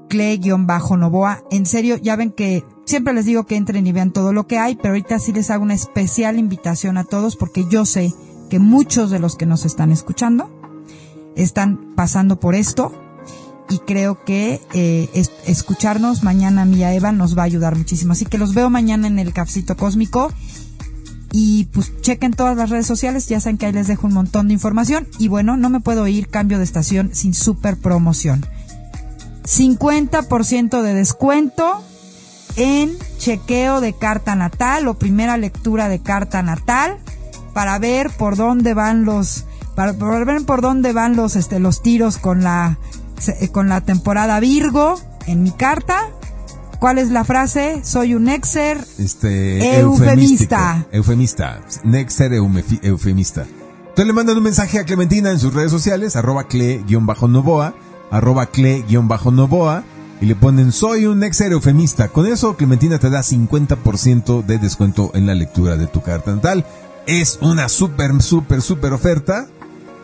[0.08, 1.42] cle-novoa.
[1.50, 4.58] En serio, ya ven que siempre les digo que entren y vean todo lo que
[4.58, 8.12] hay, pero ahorita sí les hago una especial invitación a todos porque yo sé
[8.50, 10.50] que muchos de los que nos están escuchando
[11.36, 12.92] están pasando por esto
[13.70, 18.12] y creo que eh, es- escucharnos mañana Mía Eva nos va a ayudar muchísimo.
[18.12, 20.30] Así que los veo mañana en el Cafecito Cósmico
[21.36, 24.46] y pues chequen todas las redes sociales, ya saben que ahí les dejo un montón
[24.46, 28.46] de información y bueno, no me puedo ir cambio de estación sin super promoción.
[29.42, 31.82] 50% de descuento
[32.54, 36.98] en chequeo de carta natal o primera lectura de carta natal
[37.52, 42.16] para ver por dónde van los para, ver por dónde van los este los tiros
[42.16, 42.78] con la
[43.50, 46.10] con la temporada Virgo en mi carta.
[46.78, 47.80] ¿Cuál es la frase?
[47.84, 48.78] Soy un exer.
[48.98, 50.86] Este, Eufemista.
[50.92, 51.60] Eufemista.
[51.84, 52.32] Nexer
[52.82, 53.42] eufemista.
[53.80, 57.74] Entonces le mandan un mensaje a Clementina en sus redes sociales, arroba cle-novoa,
[58.10, 59.84] arroba cle-novoa,
[60.20, 62.08] y le ponen soy un nexer eufemista.
[62.08, 66.64] Con eso Clementina te da 50% de descuento en la lectura de tu carta natal.
[67.06, 69.46] Es una súper, súper, súper oferta.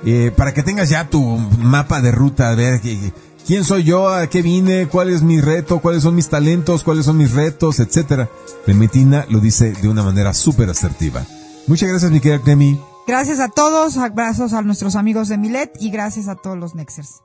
[0.07, 1.21] eh, para que tengas ya tu
[1.61, 3.13] mapa de ruta, a ver qué-
[3.47, 7.07] quién soy yo, a qué vine, cuál es mi reto, cuáles son mis talentos, cuáles
[7.07, 8.29] son mis retos, etcétera.
[8.65, 11.25] Clementina lo dice de una manera súper asertiva.
[11.67, 12.81] Muchas gracias, mi querida Clemi.
[13.07, 17.23] Gracias a todos, abrazos a nuestros amigos de Milet y gracias a todos los Nexers.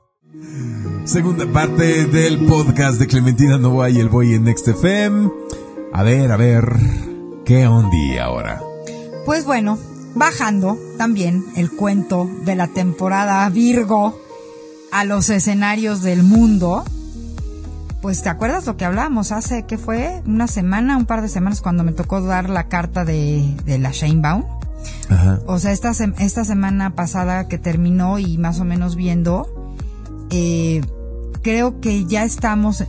[1.04, 5.30] Segunda parte del podcast de Clementina Novoa y el Boy en Next FM.
[5.92, 6.64] A ver, a ver,
[7.44, 7.88] ¿qué onda
[8.22, 8.60] ahora?
[9.24, 9.78] Pues bueno,
[10.14, 14.18] bajando también el cuento de la temporada Virgo
[14.92, 16.84] a los escenarios del mundo.
[18.02, 20.22] Pues te acuerdas lo que hablábamos hace, que fue?
[20.26, 23.90] Una semana, un par de semanas cuando me tocó dar la carta de, de la
[23.90, 24.44] Shanebaum.
[25.08, 25.40] Ajá.
[25.46, 29.48] O sea, esta, esta semana pasada que terminó y más o menos viendo,
[30.30, 30.82] eh,
[31.42, 32.84] creo que ya estamos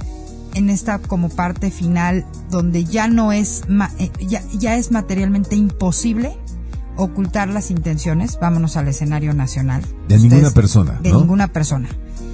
[0.53, 3.63] en esta como parte final donde ya no es,
[3.99, 6.35] eh, ya, ya es materialmente imposible
[6.97, 8.37] ocultar las intenciones.
[8.41, 9.83] Vámonos al escenario nacional.
[10.07, 11.19] De ninguna persona, De ¿no?
[11.19, 11.89] ninguna persona.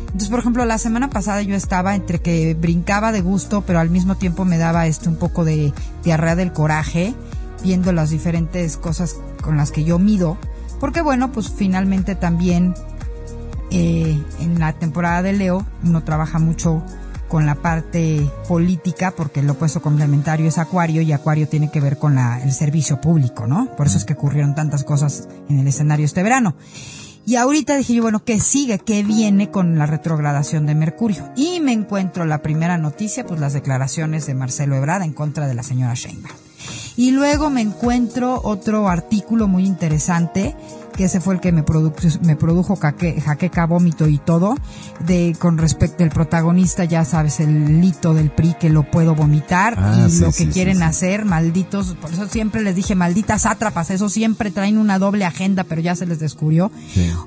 [0.06, 3.90] Entonces, por ejemplo, la semana pasada yo estaba entre que brincaba de gusto, pero al
[3.90, 7.16] mismo tiempo me daba este un poco de diarrea del coraje,
[7.64, 10.38] viendo las diferentes cosas con las que yo mido.
[10.80, 12.76] Porque bueno, pues finalmente también
[13.72, 16.84] eh, en la temporada de Leo uno trabaja mucho
[17.34, 21.98] con la parte política porque el opuesto complementario es Acuario y Acuario tiene que ver
[21.98, 23.76] con la, el servicio público, ¿no?
[23.76, 26.54] Por eso es que ocurrieron tantas cosas en el escenario este verano.
[27.26, 28.78] Y ahorita dije yo, bueno, ¿qué sigue?
[28.78, 31.28] ¿Qué viene con la retrogradación de Mercurio?
[31.36, 35.56] Y me encuentro la primera noticia, pues las declaraciones de Marcelo Ebrard en contra de
[35.56, 36.36] la señora Sheinbaum.
[36.96, 40.56] Y luego me encuentro otro artículo muy interesante,
[40.94, 44.56] que ese fue el que me, produ- me produjo jaque- jaqueca, vómito y todo,
[45.06, 49.76] de con respecto al protagonista, ya sabes, el lito del PRI que lo puedo vomitar
[49.78, 50.84] Ah, y sí, lo que sí, quieren sí.
[50.84, 55.64] hacer, malditos, por eso siempre les dije, malditas sátrapas, eso siempre traen una doble agenda,
[55.66, 56.72] pero ya se les descubrió.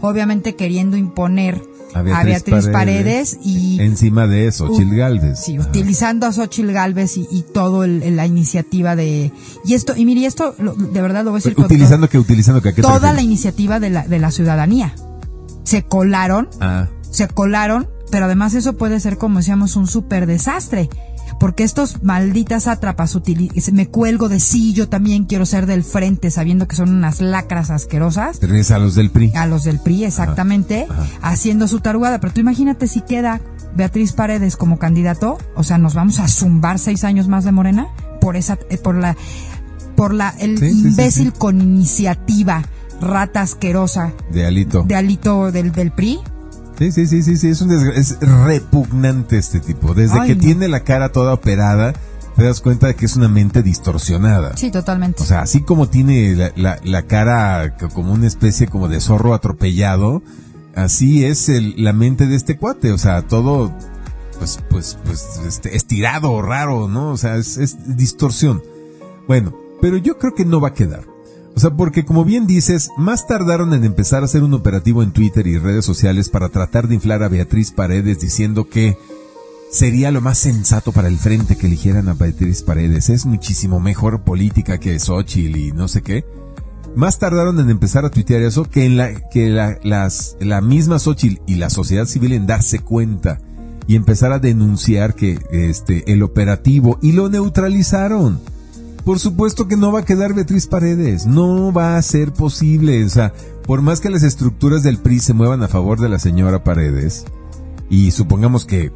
[0.01, 1.61] Obviamente queriendo imponer
[1.95, 2.69] A Beatriz Paredes.
[2.73, 5.39] Paredes, y Encima de eso, U- Chil Galvez.
[5.41, 5.69] Sí, Ajá.
[5.69, 9.33] utilizando a Xochitl Galvez y, y todo el- la iniciativa de...
[9.65, 12.61] Y esto, y mire, esto lo- de verdad lo voy a decir Utilizando que, utilizando
[12.61, 14.95] que, ¿a qué te to- toda la iniciativa de la, de la ciudadanía.
[15.65, 20.89] Se colaron, Ah, se colaron, pero además eso puede ser, como decíamos, un súper desastre.
[21.39, 23.17] Porque estos malditas atrapas
[23.73, 27.71] me cuelgo de sí, yo también quiero ser del frente, sabiendo que son unas lacras
[27.71, 28.39] asquerosas.
[28.39, 29.33] Te a los del PRI.
[29.35, 30.87] A los del PRI, exactamente,
[31.23, 32.21] haciendo su tarugada.
[32.21, 33.41] Pero tú imagínate si queda
[33.75, 37.89] Beatriz Paredes como candidato, o sea, nos vamos a zumbar seis años más de Morena
[38.21, 39.17] por esa, eh, por la,
[39.95, 42.63] por la, el imbécil con iniciativa
[43.01, 44.13] rata asquerosa.
[44.31, 44.85] De Alito.
[44.85, 46.19] De Alito del, del PRI.
[46.79, 49.95] Sí, sí, sí, sí, sí, es, un es repugnante este tipo.
[49.95, 51.95] Desde que tiene la cara toda operada,
[52.37, 54.57] te das cuenta de que es una mente distorsionada.
[54.57, 55.23] Sí, totalmente.
[55.23, 60.23] O sea, así como tiene la, la, cara como una especie como de zorro atropellado,
[60.75, 62.93] así es el, la mente de este cuate.
[62.93, 63.73] O sea, todo,
[64.39, 67.11] pues, pues, pues, este, estirado, raro, ¿no?
[67.11, 68.63] O sea, es, es distorsión.
[69.27, 71.16] Bueno, pero yo creo que no va a quedar.
[71.57, 75.13] O sea, porque como bien dices, más tardaron en empezar a hacer un operativo en
[75.13, 78.99] Twitter y redes sociales para tratar de inflar a Beatriz Paredes diciendo que
[79.71, 83.09] sería lo más sensato para el frente que eligieran a Beatriz Paredes.
[83.09, 86.27] Es muchísimo mejor política que Xochitl y no sé qué.
[86.95, 90.99] Más tardaron en empezar a tuitear eso que en la, que la, las, la misma
[90.99, 93.39] Xochitl y la sociedad civil en darse cuenta
[93.87, 98.41] y empezar a denunciar que este, el operativo y lo neutralizaron.
[99.07, 103.09] Por supuesto que no va a quedar Beatriz Paredes, no va a ser posible, o
[103.09, 103.33] sea,
[103.65, 107.25] por más que las estructuras del PRI se muevan a favor de la señora Paredes,
[107.89, 108.91] y supongamos que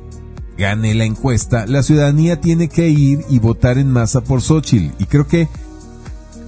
[0.59, 5.07] gane la encuesta, la ciudadanía tiene que ir y votar en masa por Xochitl, y
[5.07, 5.47] creo que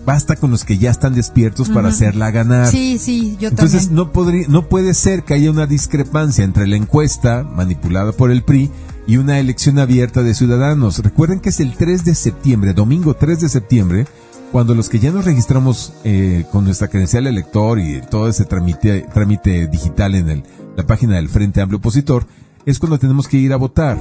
[0.05, 2.67] basta con los que ya están despiertos para hacerla ganar.
[2.67, 6.75] Sí, sí, yo Entonces no podría, no puede ser que haya una discrepancia entre la
[6.75, 8.73] encuesta manipulada por el PRI
[9.07, 10.99] y una elección abierta de ciudadanos.
[11.01, 14.07] Recuerden que es el 3 de septiembre, domingo 3 de septiembre,
[14.53, 19.07] cuando los que ya nos registramos eh, con nuestra credencial elector y todo ese trámite,
[19.13, 20.45] trámite digital en el,
[20.77, 22.27] la página del Frente Amplio Opositor,
[22.67, 23.97] es cuando tenemos que ir a votar.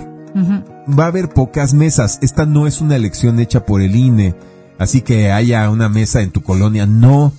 [0.87, 2.19] Va a haber pocas mesas.
[2.21, 4.35] Esta no es una elección hecha por el INE,
[4.77, 6.85] así que haya una mesa en tu colonia.
[6.85, 7.33] No,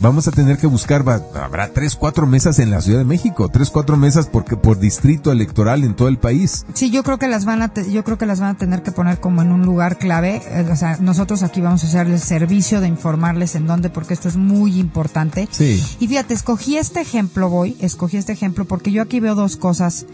[0.00, 3.70] vamos a tener que buscar, habrá tres, cuatro mesas en la Ciudad de México, tres,
[3.70, 6.64] cuatro mesas porque por distrito electoral en todo el país.
[6.74, 8.92] Sí, yo creo que las van a, yo creo que las van a tener que
[8.92, 10.42] poner como en un lugar clave.
[10.50, 14.14] Eh, o sea, nosotros aquí vamos a hacer el servicio de informarles en dónde, porque
[14.14, 15.48] esto es muy importante.
[15.50, 15.82] Sí.
[16.00, 20.06] Y fíjate, escogí este ejemplo, voy, escogí este ejemplo porque yo aquí veo dos cosas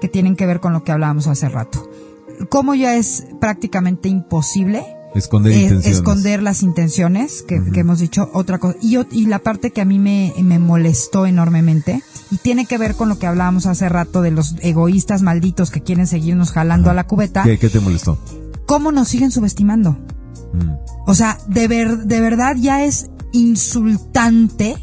[0.00, 1.90] que tienen que ver con lo que hablábamos hace rato.
[2.48, 4.82] Cómo ya es prácticamente imposible
[5.14, 5.86] Esconder intenciones.
[5.86, 8.76] Esconder las intenciones, que, hemos dicho, otra cosa.
[8.80, 12.94] Y, y la parte que a mí me, me molestó enormemente, y tiene que ver
[12.94, 16.94] con lo que hablábamos hace rato de los egoístas malditos que quieren seguirnos jalando a
[16.94, 17.42] la cubeta.
[17.42, 18.18] ¿Qué, te molestó?
[18.66, 19.92] ¿Cómo nos siguen subestimando?
[20.52, 20.70] Mm.
[21.06, 24.76] O sea, de, ver, de verdad ya es insultante,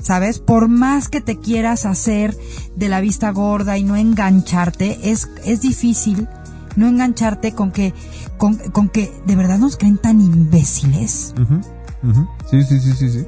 [0.00, 0.38] ¿sabes?
[0.38, 2.36] Por más que te quieras hacer
[2.76, 6.28] de la vista gorda y no engancharte, es, es difícil
[6.76, 7.94] no engancharte con que,
[8.38, 11.34] con, con que de verdad nos creen tan imbéciles.
[12.50, 13.26] Sí, sí, sí, sí, sí.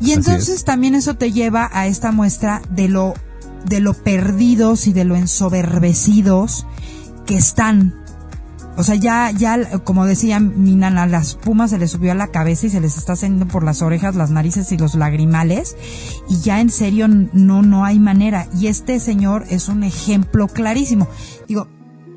[0.00, 3.14] Y entonces también eso te lleva a esta muestra de lo,
[3.64, 6.66] de lo perdidos y de lo ensoberbecidos
[7.24, 7.94] que están.
[8.76, 12.28] O sea, ya, ya, como decía mi nana, las pumas se les subió a la
[12.28, 15.76] cabeza y se les está haciendo por las orejas, las narices y los lagrimales.
[16.28, 18.48] Y ya en serio no, no hay manera.
[18.58, 21.06] Y este señor es un ejemplo clarísimo.
[21.46, 21.68] Digo,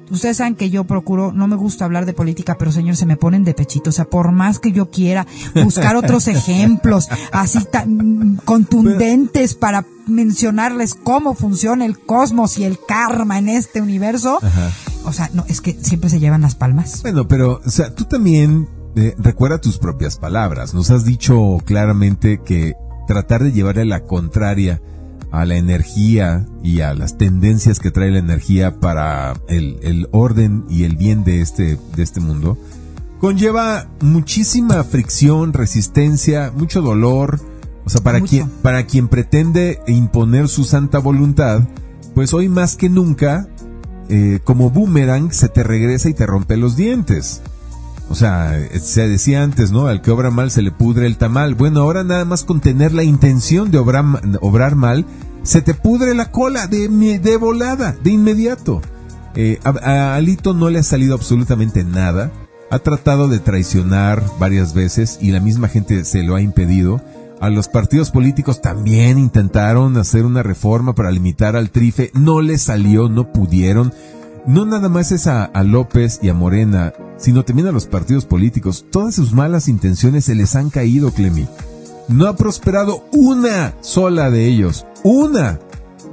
[0.09, 3.17] Ustedes saben que yo procuro, no me gusta hablar de política, pero señor, se me
[3.17, 3.89] ponen de pechito.
[3.89, 5.25] O sea, por más que yo quiera
[5.63, 13.39] buscar otros ejemplos así tan contundentes para mencionarles cómo funciona el cosmos y el karma
[13.39, 14.39] en este universo.
[15.03, 17.01] O sea, no, es que siempre se llevan las palmas.
[17.01, 20.73] Bueno, pero, o sea, tú también eh, recuerda tus propias palabras.
[20.73, 22.73] Nos has dicho claramente que
[23.07, 24.81] tratar de llevarle la contraria
[25.39, 30.65] a la energía y a las tendencias que trae la energía para el, el orden
[30.69, 32.57] y el bien de este, de este mundo,
[33.19, 37.39] conlleva muchísima fricción, resistencia, mucho dolor.
[37.85, 41.61] O sea, para quien, para quien pretende imponer su santa voluntad,
[42.15, 43.47] pues hoy más que nunca,
[44.09, 47.41] eh, como boomerang, se te regresa y te rompe los dientes.
[48.09, 49.87] O sea, se decía antes, ¿no?
[49.87, 51.55] Al que obra mal se le pudre el tamal.
[51.55, 54.05] Bueno, ahora nada más con tener la intención de obrar,
[54.41, 55.05] obrar mal,
[55.43, 56.87] se te pudre la cola de,
[57.19, 58.81] de volada, de inmediato.
[59.35, 62.31] Eh, a, Alito no le ha salido absolutamente nada.
[62.71, 67.01] Ha tratado de traicionar varias veces y la misma gente se lo ha impedido.
[67.41, 72.11] A los partidos políticos también intentaron hacer una reforma para limitar al trife.
[72.13, 73.93] No le salió, no pudieron.
[74.47, 78.85] No nada más es a, López y a Morena sino también a los partidos políticos.
[78.91, 81.47] Todas sus malas intenciones se les han caído, Clemi.
[82.07, 84.85] No ha prosperado una sola de ellos.
[85.03, 85.59] Una.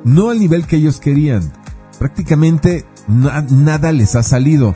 [0.05, 1.53] No al nivel que ellos querían.
[1.99, 4.75] Prácticamente nada les ha salido.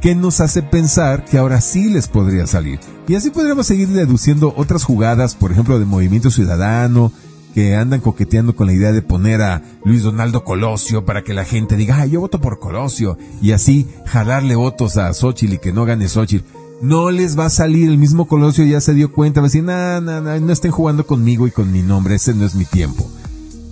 [0.00, 2.80] ¿Qué nos hace pensar que ahora sí les podría salir?
[3.06, 7.12] Y así podríamos seguir deduciendo otras jugadas, por ejemplo, de Movimiento Ciudadano,
[7.54, 11.44] que andan coqueteando con la idea de poner a Luis Donaldo Colosio para que la
[11.44, 15.72] gente diga, ah, yo voto por Colosio, y así jalarle votos a Xochitl y que
[15.72, 16.44] no gane Xochitl.
[16.82, 19.64] No les va a salir, el mismo Colosio ya se dio cuenta, va a decir,
[19.64, 22.64] no, no, no, no estén jugando conmigo y con mi nombre, ese no es mi
[22.64, 23.06] tiempo.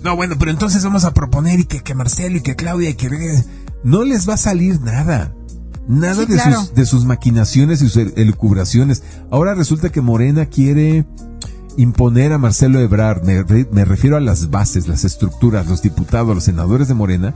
[0.03, 2.93] No, bueno, pero entonces vamos a proponer y que, que Marcelo y que Claudia y
[2.93, 3.09] que...
[3.83, 5.33] No les va a salir nada.
[5.87, 9.01] Nada de, sus, de sus maquinaciones y sus elucubraciones.
[9.31, 11.05] Ahora resulta que Morena quiere
[11.79, 16.89] imponer a Marcelo Ebrard, me, refiero a las bases, las estructuras, los diputados, los senadores
[16.89, 17.33] de Morena,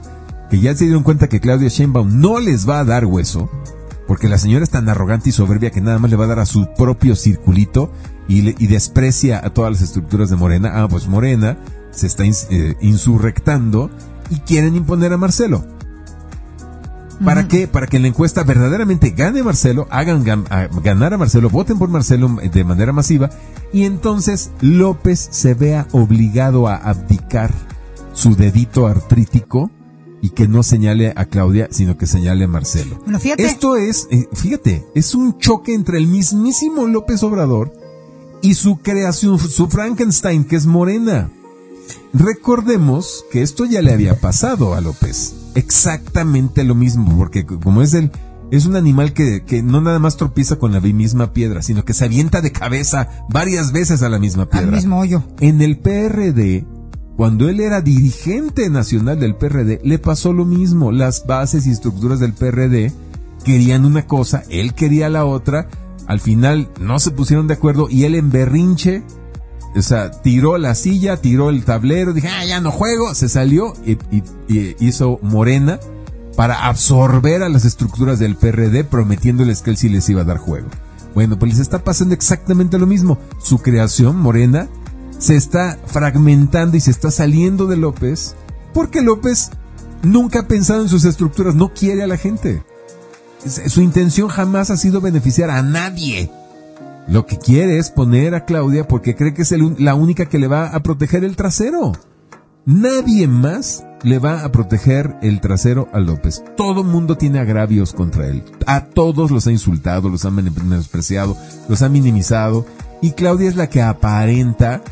[0.50, 3.50] que ya se dieron cuenta que Claudia Sheinbaum no les va a dar hueso,
[4.06, 6.40] porque la señora es tan arrogante y soberbia que nada más le va a dar
[6.40, 7.90] a su propio circulito
[8.28, 10.72] y, y desprecia a todas las estructuras de Morena.
[10.74, 11.56] Ah, pues Morena
[11.90, 13.90] se está eh, insurrectando
[14.28, 15.64] y quieren imponer a Marcelo.
[17.22, 17.68] ¿Para qué?
[17.68, 22.28] Para que en la encuesta verdaderamente gane Marcelo, hagan ganar a Marcelo, voten por Marcelo
[22.28, 23.30] de manera masiva
[23.72, 27.50] y entonces López se vea obligado a abdicar
[28.12, 29.70] su dedito artrítico
[30.20, 32.98] y que no señale a Claudia, sino que señale a Marcelo.
[33.36, 37.72] Esto es, eh, fíjate, es un choque entre el mismísimo López Obrador
[38.40, 41.30] y su creación, su Frankenstein, que es Morena.
[42.12, 45.34] Recordemos que esto ya le había pasado a López.
[45.54, 48.10] Exactamente lo mismo, porque como es el,
[48.50, 51.94] es un animal que, que, no nada más tropieza con la misma piedra, sino que
[51.94, 54.68] se avienta de cabeza varias veces a la misma piedra.
[54.68, 55.24] Al mismo hoyo.
[55.40, 56.64] En el PRD,
[57.16, 60.92] cuando él era dirigente nacional del PRD, le pasó lo mismo.
[60.92, 62.92] Las bases y estructuras del PRD
[63.44, 65.68] querían una cosa, él quería la otra.
[66.06, 69.02] Al final no se pusieron de acuerdo y él en berrinche
[69.76, 73.74] o sea, tiró la silla, tiró el tablero, dije, ah, ya no juego, se salió
[73.84, 73.98] y,
[74.80, 75.80] hizo Morena
[76.36, 80.38] para absorber a las estructuras del PRD prometiéndoles que él sí les iba a dar
[80.38, 80.68] juego.
[81.14, 83.18] Bueno, pues les está pasando exactamente lo mismo.
[83.40, 84.68] Su creación, Morena,
[85.18, 88.34] se está fragmentando y se está saliendo de López
[88.74, 89.50] porque López
[90.02, 92.62] nunca ha pensado en sus estructuras, no quiere a la gente.
[93.68, 96.30] Su intención jamás ha sido beneficiar a nadie.
[97.06, 100.48] Lo que quiere es poner a Claudia porque cree que es la única que le
[100.48, 101.92] va a proteger el trasero.
[102.66, 106.42] Nadie más le va a proteger el trasero a López.
[106.56, 108.42] Todo mundo tiene agravios contra él.
[108.66, 111.36] A todos los ha insultado, los ha menospreciado,
[111.68, 112.64] los ha minimizado.
[113.02, 114.82] Y Claudia es la que aparenta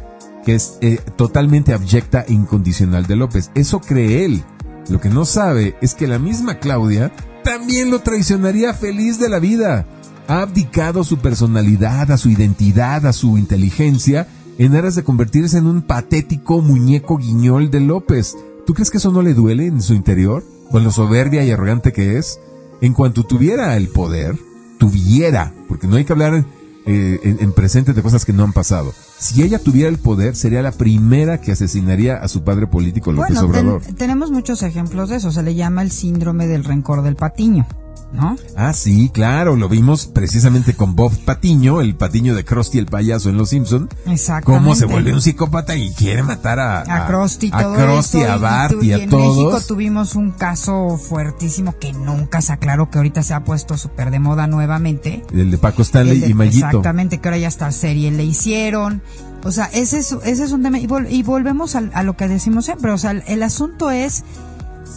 [0.44, 3.50] que es eh, totalmente abyecta e incondicional de López.
[3.54, 4.42] Eso cree él.
[4.88, 7.12] Lo que no sabe es que la misma Claudia
[7.44, 9.86] también lo traicionaría feliz de la vida
[10.29, 15.59] ha abdicado a su personalidad, a su identidad, a su inteligencia, en aras de convertirse
[15.59, 18.37] en un patético muñeco guiñol de López.
[18.66, 20.45] ¿Tú crees que eso no le duele en su interior?
[20.70, 22.39] Con lo soberbia y arrogante que es.
[22.81, 24.37] En cuanto tuviera el poder,
[24.79, 26.45] tuviera, porque no hay que hablar
[26.85, 28.93] eh, en, presente de cosas que no han pasado.
[29.18, 33.39] Si ella tuviera el poder, sería la primera que asesinaría a su padre político, López
[33.39, 33.83] Obrador.
[33.97, 35.31] tenemos muchos ejemplos de eso.
[35.31, 37.66] Se le llama el síndrome del rencor del patiño.
[38.12, 38.36] ¿No?
[38.56, 43.30] Ah, sí, claro, lo vimos precisamente con Bob Patiño, el Patiño de Krusty el payaso
[43.30, 43.88] en Los Simpson.
[44.06, 44.64] Exactamente.
[44.64, 48.92] Cómo se vuelve un psicópata y quiere matar a a, Krusty, a, a Bart y,
[48.92, 49.36] a todos.
[49.36, 53.76] En México tuvimos un caso fuertísimo que nunca se aclaró, que ahorita se ha puesto
[53.76, 55.24] súper de moda nuevamente.
[55.32, 56.66] El de Paco Stanley y Mayito.
[56.66, 59.02] Exactamente, que ahora ya está serie le hicieron.
[59.44, 60.78] O sea, ese es, ese es un tema.
[60.78, 62.92] Y, volvemos a, a, lo que decimos siempre.
[62.92, 64.24] O sea, el asunto es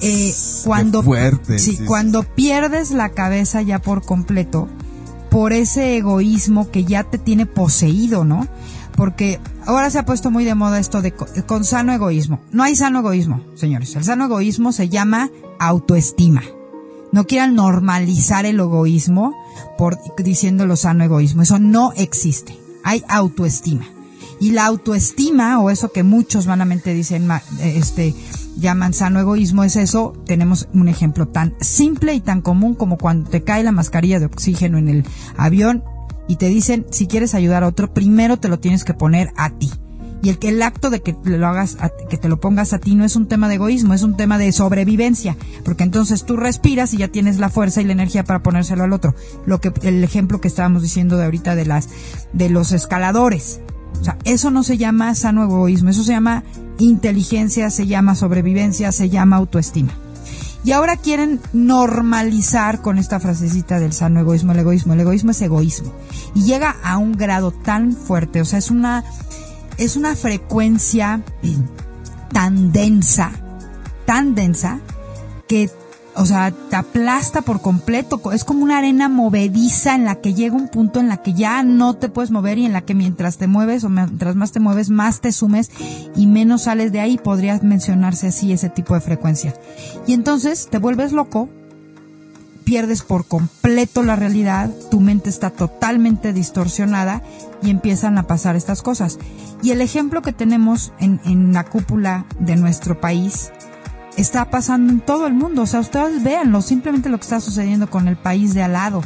[0.01, 0.33] eh,
[0.63, 1.03] cuando,
[1.57, 4.67] sí, cuando pierdes la cabeza ya por completo
[5.35, 8.47] por ese egoísmo que ya te tiene poseído, ¿no?
[8.95, 12.39] Porque ahora se ha puesto muy de moda esto de con sano egoísmo.
[12.51, 13.93] No hay sano egoísmo, señores.
[13.97, 15.29] El sano egoísmo se llama
[15.59, 16.41] autoestima.
[17.11, 19.35] No quieran normalizar el egoísmo
[19.77, 21.41] por diciendo sano egoísmo.
[21.41, 22.57] Eso no existe.
[22.85, 23.85] Hay autoestima.
[24.39, 27.27] Y la autoestima, o eso que muchos vanamente dicen,
[27.61, 28.15] este,
[28.57, 30.13] llaman sano egoísmo, es eso.
[30.25, 34.25] Tenemos un ejemplo tan simple y tan común como cuando te cae la mascarilla de
[34.25, 35.05] oxígeno en el
[35.37, 35.83] avión
[36.27, 39.51] y te dicen, si quieres ayudar a otro, primero te lo tienes que poner a
[39.51, 39.71] ti.
[40.23, 41.77] Y el que el acto de que lo hagas,
[42.09, 44.39] que te lo pongas a ti no es un tema de egoísmo, es un tema
[44.39, 48.41] de sobrevivencia, porque entonces tú respiras y ya tienes la fuerza y la energía para
[48.41, 49.13] ponérselo al otro.
[49.45, 51.89] Lo que el ejemplo que estábamos diciendo de ahorita de las
[52.33, 53.59] de los escaladores.
[54.01, 56.43] O sea, eso no se llama sano egoísmo, eso se llama
[56.79, 59.93] inteligencia, se llama sobrevivencia, se llama autoestima.
[60.65, 64.93] Y ahora quieren normalizar con esta frasecita del sano egoísmo, el egoísmo.
[64.93, 65.93] El egoísmo es egoísmo.
[66.33, 69.03] Y llega a un grado tan fuerte, o sea, es una,
[69.77, 71.21] es una frecuencia
[72.33, 73.31] tan densa,
[74.07, 74.79] tan densa,
[75.47, 75.69] que
[76.15, 78.31] o sea, te aplasta por completo.
[78.31, 81.61] Es como una arena movediza en la que llega un punto en la que ya
[81.63, 84.59] no te puedes mover y en la que mientras te mueves o mientras más te
[84.59, 85.71] mueves, más te sumes
[86.15, 87.17] y menos sales de ahí.
[87.17, 89.53] Podría mencionarse así ese tipo de frecuencia.
[90.07, 91.49] Y entonces te vuelves loco,
[92.63, 97.23] pierdes por completo la realidad, tu mente está totalmente distorsionada
[97.61, 99.19] y empiezan a pasar estas cosas.
[99.61, 103.51] Y el ejemplo que tenemos en, en la cúpula de nuestro país
[104.17, 105.63] está pasando en todo el mundo.
[105.63, 109.01] O sea, ustedes véanlo, simplemente lo que está sucediendo con el país de al lado.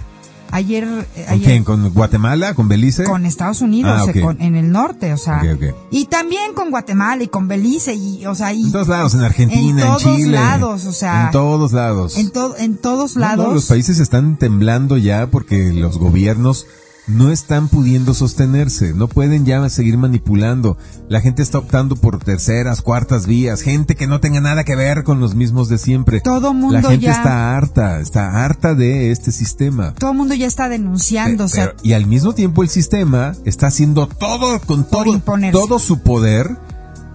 [0.52, 0.84] Ayer,
[1.16, 1.64] eh, ¿Con quién?
[1.64, 2.56] ¿Con Guatemala?
[2.56, 3.04] ¿Con Belice?
[3.04, 5.38] Con Estados Unidos, Ah, eh, con- en el norte, o sea.
[5.44, 5.76] Ok, ok.
[5.92, 9.22] Y también con Guatemala y con Belice y, o sea, y En todos lados, en
[9.22, 10.32] Argentina, en, en todos Chile.
[10.32, 12.18] lados, o sea, En todos lados.
[12.18, 13.54] en, to- en todos No, no, lados.
[13.54, 16.66] los países están temblando ya porque los gobiernos
[17.10, 20.78] no están pudiendo sostenerse, no pueden ya seguir manipulando.
[21.10, 25.04] La gente está optando por terceras, cuartas vías, gente que no tenga nada que ver
[25.04, 26.22] con los mismos de siempre.
[26.22, 29.94] Todo mundo La gente ya- está harta, está harta de este sistema.
[29.96, 33.34] todo el mundo ya está denunciando, o sea, Pero- y al mismo tiempo el sistema
[33.44, 35.20] está haciendo todo con todo,
[35.52, 36.58] todo su poder,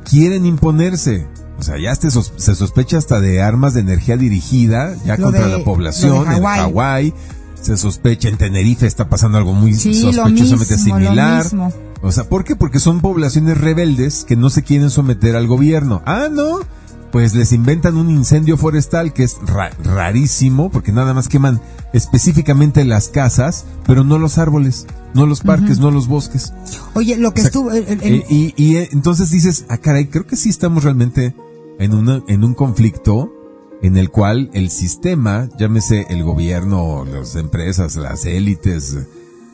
[0.08, 1.26] quieren imponerse.
[1.56, 5.26] O sea, ya se, sos- se sospecha hasta de armas de energía dirigida, ya Lo
[5.26, 7.14] contra de- la población, en Hawái.
[7.64, 11.46] Se sospecha en Tenerife, está pasando algo muy Sí, sospechosamente mismo, similar.
[12.02, 12.56] O sea, ¿por qué?
[12.56, 16.02] Porque son poblaciones rebeldes que no se quieren someter al gobierno.
[16.04, 16.58] Ah, no.
[17.10, 21.60] Pues les inventan un incendio forestal que es ra- rarísimo, porque nada más queman
[21.92, 26.52] específicamente las casas, pero no los árboles, no los parques, no los bosques.
[26.94, 29.64] oye, lo que o sea, estuvo, el- el- el- Eh, y, y, eh, entonces dices,
[29.68, 31.34] ah, caray, creo que sí estamos realmente
[31.78, 33.32] en, una, en un conflicto
[33.84, 38.96] en el cual el sistema, llámese el gobierno, las empresas, las élites,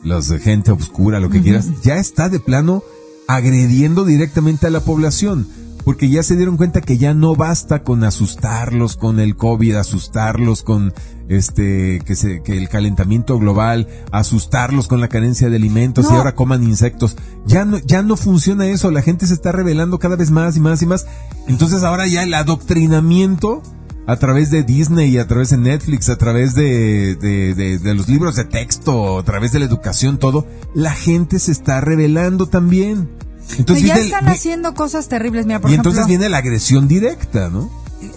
[0.05, 2.81] los de gente oscura, lo que quieras, ya está de plano
[3.27, 5.49] agrediendo directamente a la población.
[5.83, 10.63] Porque ya se dieron cuenta que ya no basta con asustarlos con el COVID, asustarlos
[10.63, 10.93] con
[11.27, 16.35] este, que se, que el calentamiento global, asustarlos con la carencia de alimentos y ahora
[16.35, 17.17] coman insectos.
[17.47, 20.61] Ya no, ya no funciona eso, la gente se está revelando cada vez más y
[20.61, 21.05] más y más.
[21.47, 23.63] Entonces ahora ya el adoctrinamiento
[24.07, 27.93] a través de Disney y a través de Netflix, a través de, de, de- de
[27.95, 32.47] los libros de texto, a través de la educación, todo, la gente se está revelando
[32.47, 33.09] también.
[33.57, 36.87] Entonces ya el- están haciendo cosas terribles, mira, por y ejemplo, entonces viene la agresión
[36.87, 37.69] directa, ¿no?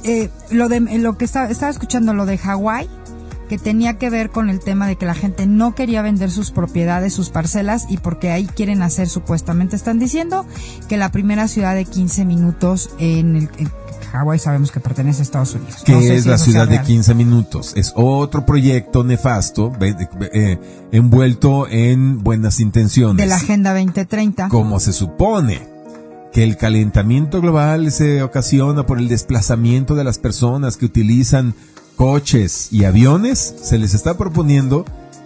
[0.05, 2.89] eh, lo de lo que estaba, estaba escuchando lo de Hawái
[3.49, 6.51] que tenía que ver con el tema de que la gente no quería vender sus
[6.51, 10.47] propiedades, sus parcelas y porque ahí quieren hacer supuestamente están diciendo
[10.89, 13.71] que la primera ciudad de 15 minutos en el en
[14.13, 15.83] Hawái sabemos que pertenece a Estados Unidos.
[15.85, 16.87] que No sé es si la ciudad de real.
[16.87, 17.73] 15 minutos.
[17.77, 20.59] Es otro proyecto nefasto, eh,
[20.93, 23.17] envuelto en buenas intenciones.
[23.17, 24.49] de la Agenda 2030.
[24.49, 25.61] como se supone
[26.33, 31.55] que el calentamiento global se ocasiona por el desplazamiento de las personas que utilizan
[31.97, 34.85] coches y aviones, se les está proponiendo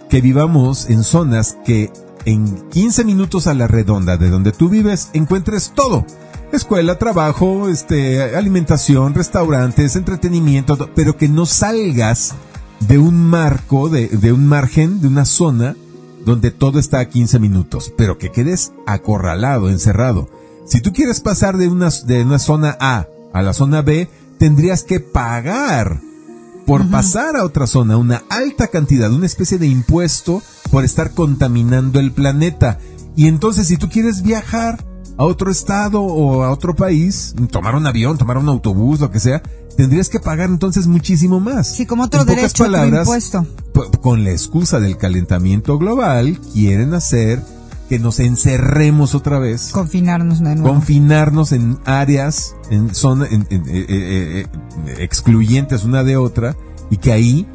[0.09, 1.91] que vivamos en zonas que
[2.25, 6.05] en 15 minutos a la redonda de donde tú vives encuentres todo.
[6.51, 12.33] Escuela, trabajo, este, alimentación, restaurantes, entretenimiento, to- pero que no salgas
[12.87, 15.75] de un marco, de, de un margen, de una zona
[16.25, 20.27] donde todo está a 15 minutos, pero que quedes acorralado, encerrado.
[20.65, 24.09] Si tú quieres pasar de una, de una zona A a la zona B,
[24.39, 26.01] tendrías que pagar
[26.69, 31.99] por pasar a otra zona una alta cantidad, una especie de impuesto por estar contaminando
[31.99, 32.77] el planeta.
[33.15, 34.85] Y entonces si tú quieres viajar
[35.17, 39.19] a otro estado o a otro país, tomar un avión, tomar un autobús, lo que
[39.19, 39.41] sea,
[39.77, 41.67] tendrías que pagar entonces muchísimo más.
[41.67, 43.47] Sí, como otro En derecho, otro palabras, impuesto.
[44.01, 47.41] con la excusa del calentamiento global, quieren hacer
[47.89, 50.69] que nos encerremos otra vez, Confinarnos de nuevo.
[50.69, 54.45] confinarnos en áreas, en zonas en- en- eh, eh,
[54.87, 56.55] eh, excluyentes una de otra,
[56.91, 57.47] y que ahí,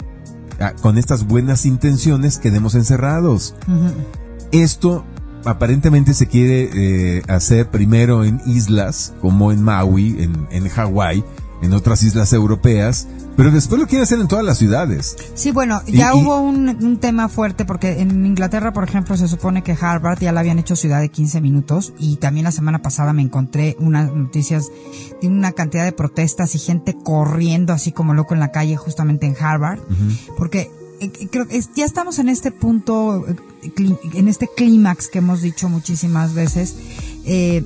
[0.61, 3.55] ah, con estas buenas intenciones, quedemos encerrados.
[4.53, 5.05] Esto
[5.45, 6.71] aparentemente se quiere
[7.19, 11.25] eh, hacer primero en islas, como en Maui, en, en Hawái,
[11.63, 13.07] en otras islas europeas,
[13.37, 15.17] pero después lo quieren hacer en todas las ciudades.
[15.35, 19.29] Sí, bueno, ya y- hubo un, un tema fuerte porque en Inglaterra, por ejemplo, se
[19.29, 22.81] supone que Harvard ya la habían hecho ciudad de 15 minutos y también la semana
[22.83, 24.69] pasada me encontré unas noticias
[25.21, 29.27] de una cantidad de protestas y gente corriendo así como loco en la calle justamente
[29.27, 29.81] en Harvard,
[30.37, 30.71] porque
[31.01, 33.35] eh, creo que ya estamos en este punto, eh,
[34.15, 36.77] en este clímax que hemos dicho muchísimas veces.
[37.25, 37.65] Eh,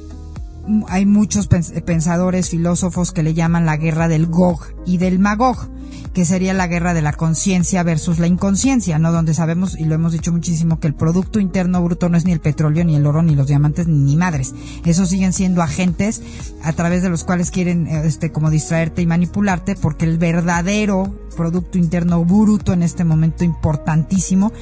[0.88, 5.68] hay muchos pens- pensadores, filósofos que le llaman la guerra del Gog y del Magog.
[6.12, 9.12] Que sería la guerra de la conciencia versus la inconsciencia, ¿no?
[9.12, 12.32] Donde sabemos, y lo hemos dicho muchísimo, que el Producto Interno Bruto no es ni
[12.32, 14.54] el petróleo, ni el oro, ni los diamantes, ni madres.
[14.84, 16.22] Esos siguen siendo agentes
[16.62, 21.78] a través de los cuales quieren, este, como distraerte y manipularte, porque el verdadero Producto
[21.78, 24.52] Interno Bruto en este momento importantísimo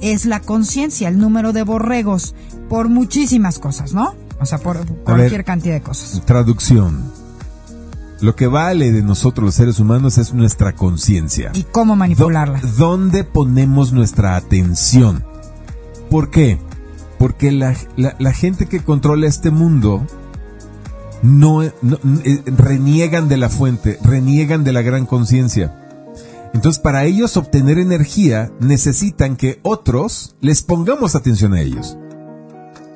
[0.00, 2.34] es la conciencia, el número de borregos,
[2.68, 4.14] por muchísimas cosas, ¿no?
[4.38, 6.22] O sea, por cualquier cantidad de cosas.
[6.26, 7.25] Traducción.
[8.20, 11.50] Lo que vale de nosotros los seres humanos es nuestra conciencia.
[11.54, 12.60] ¿Y cómo manipularla?
[12.78, 15.24] ¿Dónde ponemos nuestra atención?
[16.10, 16.58] ¿Por qué?
[17.18, 20.06] Porque la, la, gente que controla este mundo
[21.22, 25.82] no, no, eh, reniegan de la fuente, reniegan de la gran conciencia.
[26.54, 31.98] Entonces, para ellos obtener energía, necesitan que otros les pongamos atención a ellos.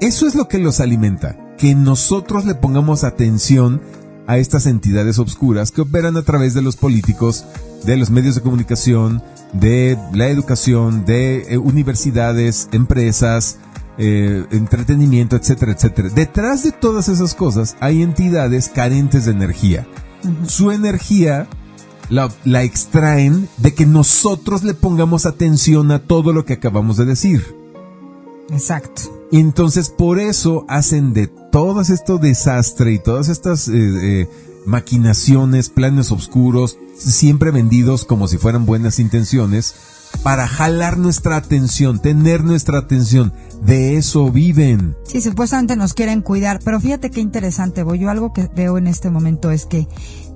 [0.01, 3.83] Eso es lo que los alimenta, que nosotros le pongamos atención
[4.31, 7.45] a estas entidades obscuras que operan a través de los políticos,
[7.85, 9.21] de los medios de comunicación,
[9.53, 13.59] de la educación, de eh, universidades, empresas,
[13.99, 16.11] eh, entretenimiento, etcétera, etcétera.
[16.11, 19.89] Detrás de todas esas cosas hay entidades carentes de energía.
[20.47, 21.49] Su energía
[22.09, 27.05] la, la, extraen de que nosotros le pongamos atención a todo lo que acabamos de
[27.05, 27.57] decir.
[28.51, 29.27] Exacto.
[29.33, 34.29] Y entonces por eso hacen de todo esto desastre y todas estas eh, eh,
[34.67, 39.75] maquinaciones, planes oscuros, siempre vendidos como si fueran buenas intenciones,
[40.23, 43.33] para jalar nuestra atención, tener nuestra atención.
[43.63, 44.97] De eso viven.
[45.05, 48.87] Sí, supuestamente nos quieren cuidar, pero fíjate qué interesante, voy yo algo que veo en
[48.87, 49.87] este momento es que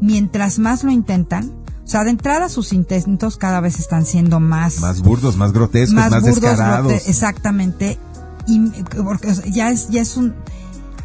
[0.01, 1.51] mientras más lo intentan,
[1.85, 4.81] o sea, de entrada sus intentos cada vez están siendo más...
[4.81, 7.09] Más burdos, más grotescos, más, descarados.
[7.09, 7.99] exactamente
[8.47, 8.59] y
[9.03, 10.35] porque ya es ya es un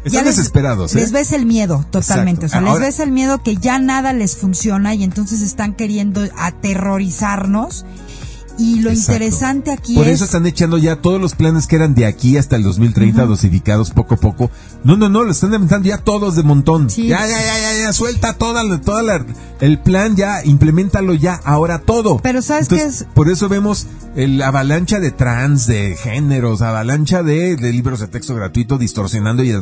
[0.04, 0.94] están desesperados.
[0.94, 1.00] ¿eh?
[1.00, 4.36] Les ves el miedo totalmente, o sea, les ves el miedo que ya nada les
[4.36, 7.84] funciona y entonces están queriendo aterrorizarnos
[8.60, 12.04] y lo interesante aquí Por eso están echando ya todos los planes que eran de
[12.04, 14.50] aquí hasta el 2030 dosificados poco a poco.
[14.84, 16.88] No, no, no, lo están inventando ya todos de montón.
[16.88, 19.24] Ya, ya, ya, ya, ya, suelta toda, toda la,
[19.60, 22.18] el plan ya, implementalo ya, ahora todo.
[22.22, 23.06] Pero ¿sabes qué es?
[23.14, 28.76] Por eso vemos el avalancha de trans, de géneros, avalancha de, libros de texto gratuito
[28.76, 29.54] distorsionando y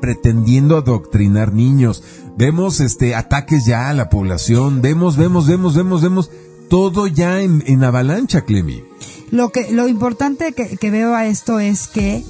[0.00, 2.02] pretendiendo adoctrinar niños.
[2.38, 6.30] Vemos este ataques ya a la población, vemos, vemos, vemos, vemos, vemos
[6.68, 8.84] todo ya en, avalancha, Clemi.
[9.30, 12.24] Lo que, lo importante que, veo a esto es que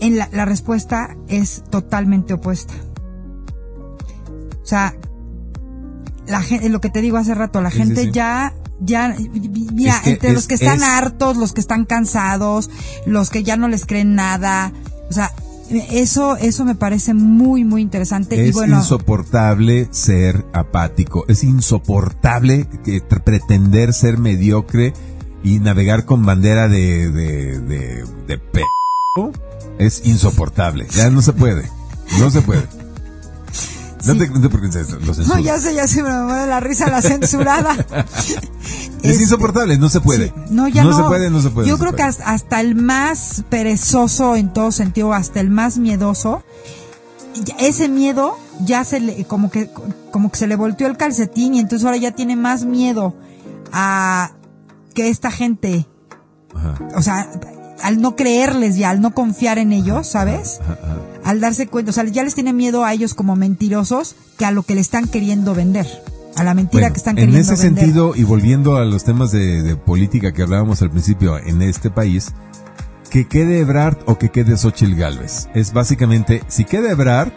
[0.00, 2.74] en la, la, respuesta es totalmente opuesta.
[4.62, 4.94] O sea,
[6.26, 9.14] la gente, lo que te digo hace rato, la gente ya ya,
[9.72, 12.70] mira, entre los que están hartos, los que están cansados,
[13.06, 14.72] los que ya no les creen nada,
[15.08, 15.32] o sea,
[15.90, 18.48] eso, eso me parece muy, muy interesante.
[18.48, 21.24] Es insoportable ser apático.
[21.28, 24.92] Es insoportable que, pretender ser mediocre
[25.42, 28.62] y navegar con bandera de, de, de, de p
[29.78, 30.86] es insoportable.
[30.90, 31.68] Ya no se puede.
[32.18, 32.62] No se puede.
[34.04, 37.74] No, te, no te No, ya sé, ya se me mueve la risa la censurada.
[39.02, 40.32] es, insoportable, no se puede.
[40.50, 41.68] no, ya no, se puede, no se puede.
[41.68, 46.42] Yo creo que hasta el más perezoso en todo sentido, hasta el más miedoso,
[47.58, 49.70] ese miedo ya se le, como que,
[50.10, 53.14] como que se le volteó el calcetín y entonces ahora ya tiene más miedo
[53.72, 54.32] a
[54.94, 55.86] que esta gente,
[56.94, 57.30] o sea,
[57.82, 60.60] al no creerles ya, al no confiar en ellos, ¿sabes?
[61.24, 64.50] Al darse cuenta, o sea, ya les tiene miedo a ellos como mentirosos que a
[64.50, 65.86] lo que le están queriendo vender.
[66.36, 67.52] A la mentira que están queriendo vender.
[67.52, 71.60] En ese sentido, y volviendo a los temas de, política que hablábamos al principio en
[71.60, 72.32] este país,
[73.10, 75.48] que quede Ebrard o que quede Xochitl Galvez.
[75.54, 77.32] Es básicamente, si queda Ebrard,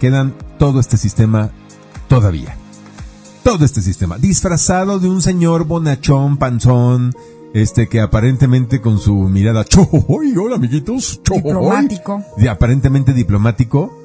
[0.00, 1.50] quedan todo este sistema
[2.08, 2.56] todavía.
[3.42, 4.16] Todo este sistema.
[4.16, 7.14] Disfrazado de un señor bonachón, panzón,
[7.54, 13.96] este que aparentemente con su mirada chohoy, hola amiguitos, diplomático, y aparentemente diplomático,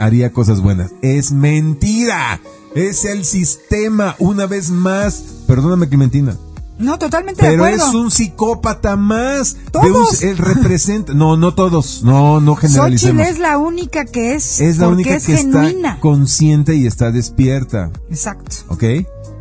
[0.00, 0.90] haría cosas buenas.
[1.00, 2.40] Es mentira.
[2.74, 5.22] Es el sistema, una vez más.
[5.46, 6.36] Perdóname, Clementina.
[6.78, 7.88] No, totalmente Pero de acuerdo.
[7.88, 9.56] es un psicópata más.
[9.70, 10.22] ¿Todos?
[10.22, 11.12] él representa.
[11.14, 12.02] No, no todos.
[12.02, 13.22] No, no generalicemos.
[13.22, 14.60] Xochitl es la única que es.
[14.60, 17.90] Es la única que está consciente y está despierta.
[18.08, 18.56] Exacto.
[18.68, 18.84] ¿Ok?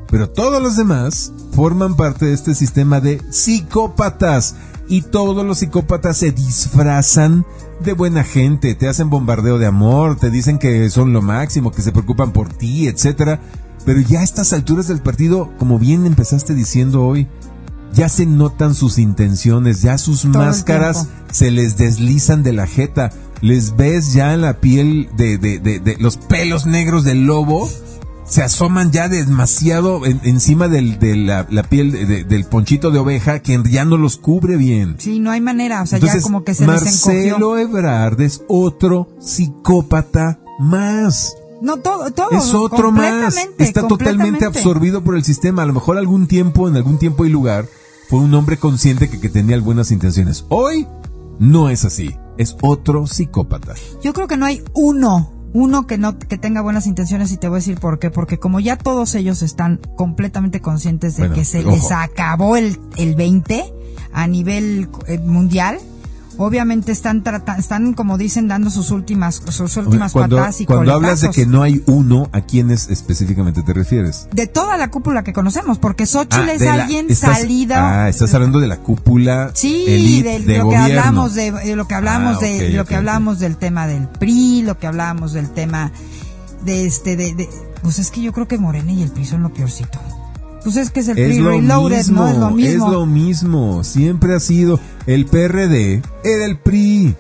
[0.09, 4.55] Pero todos los demás forman parte de este sistema de psicópatas.
[4.87, 7.45] Y todos los psicópatas se disfrazan
[7.83, 11.83] de buena gente, te hacen bombardeo de amor, te dicen que son lo máximo, que
[11.83, 13.39] se preocupan por ti, etcétera.
[13.85, 17.27] Pero ya a estas alturas del partido, como bien empezaste diciendo hoy,
[17.93, 23.75] ya se notan sus intenciones, ya sus máscaras se les deslizan de la jeta, les
[23.75, 27.69] ves ya en la piel de, de, de, de los pelos negros del lobo
[28.29, 33.85] se asoman ya demasiado encima del, de la, piel del ponchito de oveja que ya
[33.85, 34.95] no los cubre bien.
[34.99, 40.39] Sí, no hay manera, o sea, ya como que se Marcelo Ebrard es otro psicópata
[40.59, 41.35] más.
[41.61, 42.31] No, todo, todo.
[42.31, 43.35] Es otro más.
[43.57, 45.63] Está totalmente absorbido por el sistema.
[45.63, 47.65] A lo mejor algún tiempo, en algún tiempo y lugar,
[48.09, 50.45] fue un hombre consciente que, que tenía buenas intenciones.
[50.49, 50.87] Hoy
[51.39, 52.15] no es así.
[52.37, 53.73] Es otro psicópata.
[54.01, 57.47] Yo creo que no hay uno uno que no que tenga buenas intenciones y te
[57.47, 61.45] voy a decir por qué porque como ya todos ellos están completamente conscientes de que
[61.45, 63.73] se les acabó el el 20
[64.13, 65.79] a nivel eh, mundial
[66.39, 67.21] obviamente están
[67.57, 71.45] están como dicen dando sus últimas sus últimas cuando, patadas y cuando hablas de que
[71.45, 76.05] no hay uno a quiénes específicamente te refieres de toda la cúpula que conocemos porque
[76.05, 80.77] Xochitl ah, es alguien salida ah estás hablando de la cúpula sí de, lo que
[80.77, 84.79] hablamos de, lo que hablamos ah, de lo que hablamos del tema del PRI lo
[84.79, 85.91] que hablamos del tema
[86.63, 87.49] de este de, de
[87.83, 89.99] pues es que yo creo que Morena y el PRI son lo peorcito
[90.63, 92.27] pues es que es el PRI reloaded, ¿no?
[92.27, 92.85] Es lo mismo.
[92.85, 93.83] Es lo mismo.
[93.83, 97.15] Siempre ha sido el PRD, era el PRI.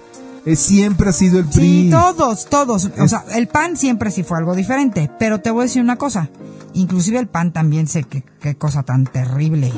[0.55, 1.83] siempre ha sido el PRI.
[1.83, 2.89] Sí, todos, todos.
[2.97, 5.09] O sea, el PAN siempre sí fue algo diferente.
[5.19, 6.29] Pero te voy a decir una cosa.
[6.73, 9.71] Inclusive el PAN también sé qué, qué cosa tan terrible.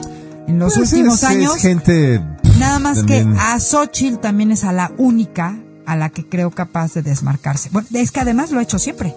[0.48, 1.56] En los pues últimos años.
[1.58, 2.22] gente.
[2.60, 6.94] Nada más que a Xochitl también es a la única a la que creo capaz
[6.94, 7.70] de desmarcarse.
[7.72, 9.16] Bueno, es que además lo ha hecho siempre.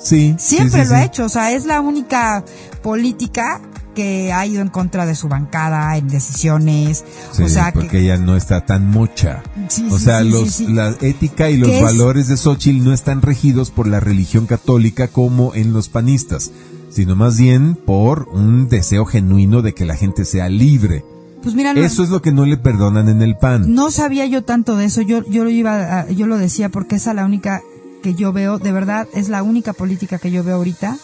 [0.00, 0.34] Sí.
[0.38, 2.44] Siempre lo ha hecho, o sea, es la única
[2.82, 3.60] política
[3.98, 7.04] que ha ido en contra de su bancada en decisiones.
[7.36, 9.42] o sea, porque ella no está tan mocha.
[9.90, 13.98] o sea, los, la ética y los valores de Xochitl no están regidos por la
[13.98, 16.52] religión católica como en los panistas,
[16.90, 21.04] sino más bien por un deseo genuino de que la gente sea libre.
[21.42, 23.74] Pues mira, eso es lo que no le perdonan en el PAN.
[23.74, 25.02] No sabía yo tanto de eso.
[25.02, 27.62] Yo yo lo iba yo lo decía porque esa es la única
[28.02, 30.96] que yo veo, de verdad, es la única política que yo veo ahorita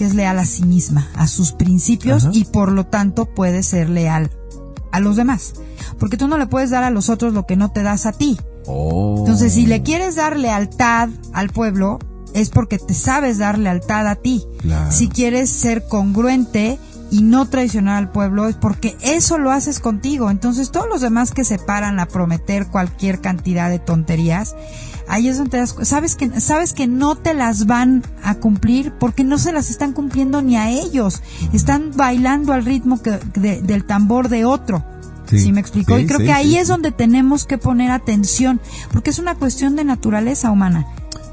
[0.00, 3.90] que es leal a sí misma, a sus principios y por lo tanto puede ser
[3.90, 4.30] leal
[4.92, 5.52] a los demás.
[5.98, 8.12] Porque tú no le puedes dar a los otros lo que no te das a
[8.12, 8.38] ti.
[8.64, 9.16] Oh.
[9.18, 11.98] Entonces, si le quieres dar lealtad al pueblo,
[12.32, 14.46] es porque te sabes dar lealtad a ti.
[14.90, 16.78] Si quieres ser congruente
[17.10, 20.30] y no traicionar al pueblo, es porque eso lo haces contigo.
[20.30, 24.54] Entonces, todos los demás que se paran a prometer cualquier cantidad de tonterías,
[25.08, 28.92] ahí es donde te das, sabes que sabes que no te las van a cumplir
[28.98, 31.22] porque no se las están cumpliendo ni a ellos.
[31.52, 34.84] Están bailando al ritmo que, del tambor de otro.
[35.26, 38.60] Sí, me explicó y creo que ahí es donde tenemos que poner atención
[38.92, 40.86] porque es una cuestión de naturaleza humana.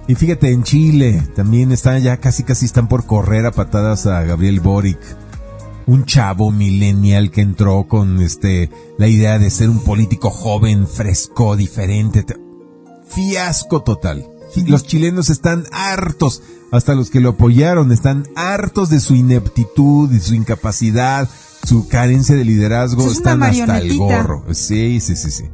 [0.08, 4.22] Y fíjate en Chile también están ya casi casi están por correr a patadas a
[4.22, 5.00] Gabriel Boric
[5.88, 8.70] un chavo millennial que entró con este
[9.00, 12.24] la idea de ser un político joven, fresco, diferente
[13.08, 14.28] fiasco total.
[14.66, 20.20] Los chilenos están hartos, hasta los que lo apoyaron, están hartos de su ineptitud, de
[20.20, 21.30] su incapacidad,
[21.64, 24.46] su carencia de liderazgo, están hasta el gorro.
[24.54, 25.46] Sí, sí, sí, sí.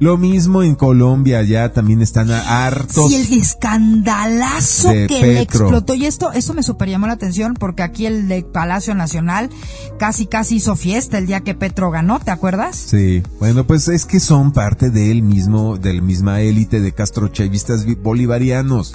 [0.00, 3.10] Lo mismo en Colombia, ya también están hartos.
[3.10, 5.94] Y el escandalazo que le explotó.
[5.94, 9.50] Y esto, esto me super llamó la atención porque aquí el de Palacio Nacional
[9.98, 12.76] casi casi hizo fiesta el día que Petro ganó, ¿te acuerdas?
[12.76, 13.22] Sí.
[13.40, 18.94] Bueno, pues es que son parte del mismo, de la misma élite de castrochavistas bolivarianos.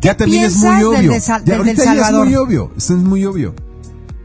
[0.00, 1.12] Ya también es muy obvio.
[1.16, 2.72] ya, ahorita ya es muy obvio.
[2.76, 3.54] Eso es muy obvio.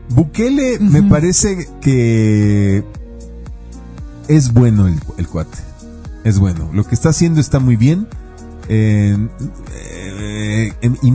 [0.09, 2.84] Bukele me parece que
[4.28, 5.74] es bueno el, el cuate
[6.26, 6.69] es bueno.
[6.73, 8.07] Lo que está haciendo está muy bien.
[8.67, 9.15] Eh,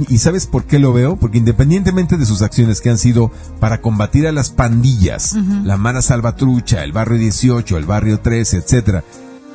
[0.08, 1.16] y, sabes por qué lo veo?
[1.16, 5.34] Porque independientemente de sus acciones que han sido para combatir a las pandillas,
[5.64, 9.04] la Mara Salvatrucha, el barrio 18, el barrio 13, etcétera,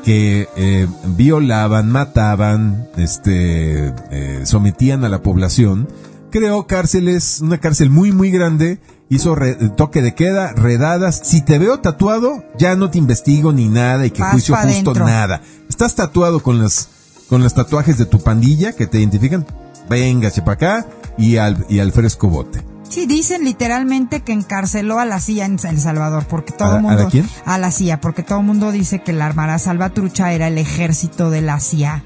[0.03, 5.87] que eh, violaban, mataban, este, eh, sometían a la población,
[6.31, 8.79] creó cárceles, una cárcel muy muy grande
[9.09, 9.35] hizo
[9.75, 11.21] toque de queda, redadas.
[11.23, 15.41] Si te veo tatuado, ya no te investigo ni nada y que juicio justo nada.
[15.69, 16.89] Estás tatuado con las
[17.29, 19.45] con los tatuajes de tu pandilla que te identifican.
[19.89, 20.87] Venga, para acá
[21.17, 22.63] y al y al fresco bote.
[22.89, 27.07] Sí, dicen literalmente que encarceló a la CIA en El Salvador, porque todo el mundo...
[27.07, 27.27] ¿A quién?
[27.43, 31.31] A la CIA, porque todo el mundo dice que la Armada Salvatrucha era el ejército
[31.31, 32.03] de la CIA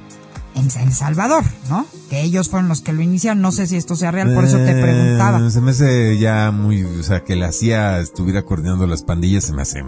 [0.60, 1.86] en El Salvador, ¿no?
[2.10, 3.42] Que ellos fueron los que lo iniciaron.
[3.42, 5.46] No sé si esto sea real, por eso te preguntaba.
[5.46, 9.46] Eh, se me hace ya muy, o sea, que la CIA estuviera coordinando las pandillas,
[9.46, 9.84] se me hace...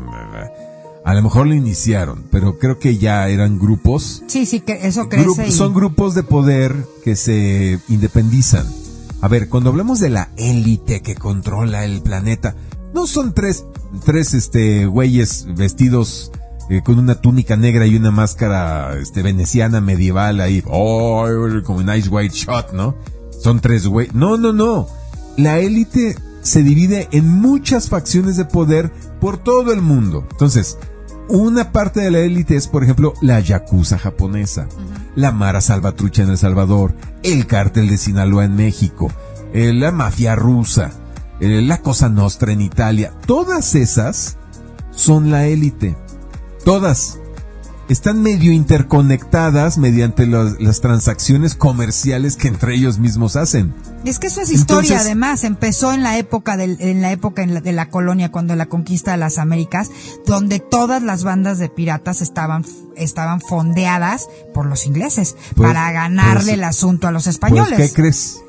[1.03, 4.21] A lo mejor lo iniciaron, pero creo que ya eran grupos.
[4.27, 5.51] Sí, sí, que eso crece.
[5.51, 8.67] Son grupos de poder que se independizan.
[9.19, 12.55] A ver, cuando hablamos de la élite que controla el planeta,
[12.93, 13.65] no son tres,
[14.05, 16.31] tres, este, güeyes vestidos
[16.71, 21.27] eh, con una túnica negra y una máscara este veneciana medieval ahí, oh,
[21.65, 22.95] como Nice White Shot, ¿no?
[23.41, 24.07] Son tres güey.
[24.13, 24.87] No, no, no.
[25.35, 30.25] la élite se divide en muchas facciones de poder por todo el mundo.
[30.31, 30.77] Entonces,
[31.27, 34.69] una parte de la élite es, por ejemplo, la Yakuza japonesa,
[35.15, 36.93] la Mara Salvatrucha en El Salvador,
[37.23, 39.11] el cártel de Sinaloa en México,
[39.53, 40.91] eh, la mafia rusa,
[41.41, 43.11] eh, la Cosa Nostra en Italia.
[43.25, 44.37] Todas esas
[44.95, 45.97] son la élite.
[46.63, 47.17] Todas
[47.89, 53.73] están medio interconectadas mediante las transacciones comerciales que entre ellos mismos hacen.
[54.05, 55.43] Es que eso es historia, además.
[55.43, 59.37] Empezó en la época, en la época de la colonia, cuando la conquista de las
[59.37, 59.91] Américas,
[60.25, 66.43] donde todas las bandas de piratas estaban, estaban fondeadas por los ingleses pues, para ganarle
[66.43, 67.77] pues, el asunto a los pues, españoles.
[67.77, 68.39] ¿Qué crees?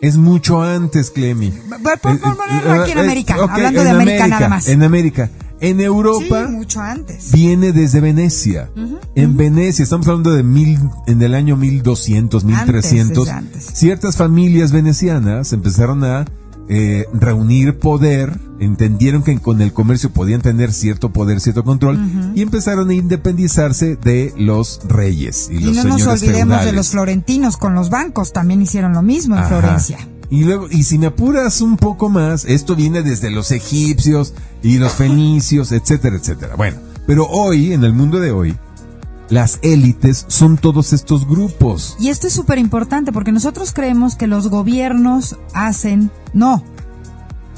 [0.00, 1.50] Es mucho antes, Clemi.
[1.50, 4.68] Por, por, aquí en América, hablando de América nada más.
[4.68, 5.28] En América.
[5.60, 7.32] En Europa mucho antes.
[7.32, 8.70] viene desde Venecia.
[9.14, 13.28] en Venecia, estamos hablando de mil, en el año 1200, 1300.
[13.72, 16.24] Ciertas familias venecianas empezaron a
[16.70, 21.98] eh, reunir poder, entendieron que con el comercio podían tener cierto poder, cierto control,
[22.34, 25.48] y empezaron a independizarse de los reyes.
[25.50, 29.44] Y, no nos olvidemos de los florentinos con los bancos, también hicieron lo mismo en
[29.46, 29.98] Florencia.
[30.30, 34.78] Y luego, y si me apuras un poco más, esto viene desde los egipcios y
[34.78, 36.54] los fenicios, etcétera, etcétera.
[36.56, 38.56] Bueno, pero hoy, en el mundo de hoy,
[39.30, 41.96] las élites son todos estos grupos.
[41.98, 46.62] Y esto es súper importante porque nosotros creemos que los gobiernos hacen, no,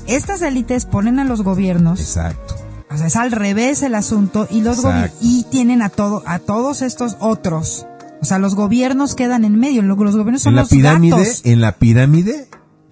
[0.06, 2.00] estas élites ponen a los gobiernos.
[2.00, 2.56] Exacto.
[2.92, 4.82] O sea, es al revés el asunto y los
[5.20, 7.86] y tienen a todo a todos estos otros.
[8.20, 11.60] O sea, los gobiernos quedan en medio, los gobiernos son en la los pirámide, En
[11.60, 12.48] la pirámide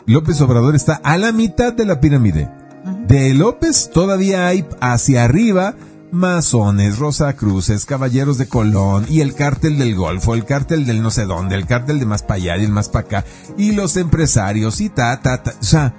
[0.09, 2.51] López Obrador está a la mitad de la pirámide.
[3.07, 5.75] De López todavía hay hacia arriba
[6.11, 11.27] masones, rosacruces, caballeros de Colón y el cártel del Golfo, el cártel del no sé
[11.27, 13.25] dónde, el cártel de más para allá y el más para acá
[13.59, 15.53] y los empresarios y ta, ta, ta.
[15.61, 15.95] O sea,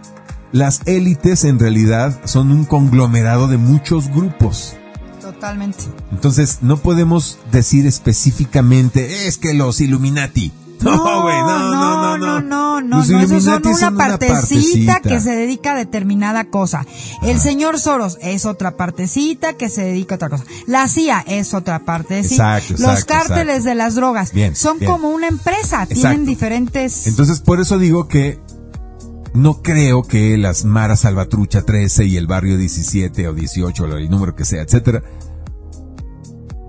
[0.51, 4.75] las élites en realidad son un conglomerado de muchos grupos.
[5.21, 5.83] Totalmente.
[6.11, 10.51] Entonces, no podemos decir específicamente, es que los Illuminati.
[10.83, 15.31] No, güey, no, no, no, no, no, no, no, eso son una partecita, que se
[15.31, 16.85] dedica a determinada cosa.
[17.21, 20.45] El señor Soros es otra partecita que se dedica a otra cosa.
[20.67, 22.57] La CIA es otra partecita.
[22.57, 27.07] Exacto, Los cárteles de las drogas son como una empresa, tienen diferentes.
[27.07, 28.39] Entonces, por eso digo que
[29.33, 34.09] no creo que las Maras Salvatrucha 13 y el barrio 17 o 18 o el
[34.09, 35.03] número que sea, etcétera,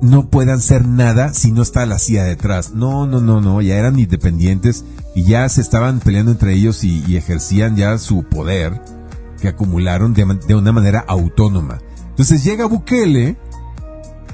[0.00, 2.72] no puedan ser nada si no está la CIA detrás.
[2.72, 4.84] No, no, no, no, ya eran independientes
[5.14, 8.80] y ya se estaban peleando entre ellos y, ejercían ya su poder
[9.40, 11.80] que acumularon de, de, una manera autónoma.
[12.10, 13.36] Entonces llega Bukele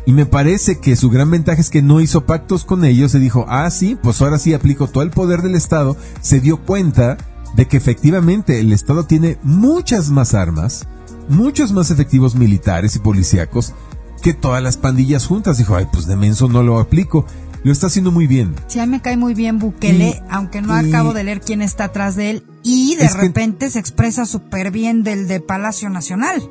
[0.05, 3.19] y me parece que su gran ventaja es que no hizo pactos con ellos, se
[3.19, 7.17] dijo, ah, sí, pues ahora sí aplico todo el poder del Estado, se dio cuenta
[7.57, 10.87] de que efectivamente el Estado tiene muchas más armas,
[11.29, 13.75] muchos más efectivos militares y policíacos,
[14.23, 15.59] que todas las pandillas juntas.
[15.59, 17.27] Dijo, ay, pues de menso no lo aplico.
[17.63, 18.55] Lo está haciendo muy bien.
[18.69, 21.85] Sí, a mí me cae muy bien Bukele, aunque no acabo de leer quién está
[21.85, 22.45] atrás de él.
[22.63, 26.49] Y de repente se expresa súper bien del de Palacio Nacional.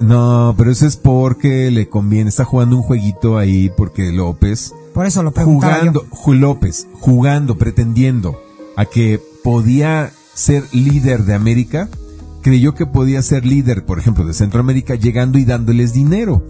[0.00, 2.28] No, pero eso es porque le conviene.
[2.28, 4.72] Está jugando un jueguito ahí porque López.
[4.94, 8.40] Por eso lo Jugando, López, jugando, pretendiendo
[8.76, 11.88] a que podía ser líder de América,
[12.42, 16.42] creyó que podía ser líder, por ejemplo, de Centroamérica, llegando y dándoles dinero.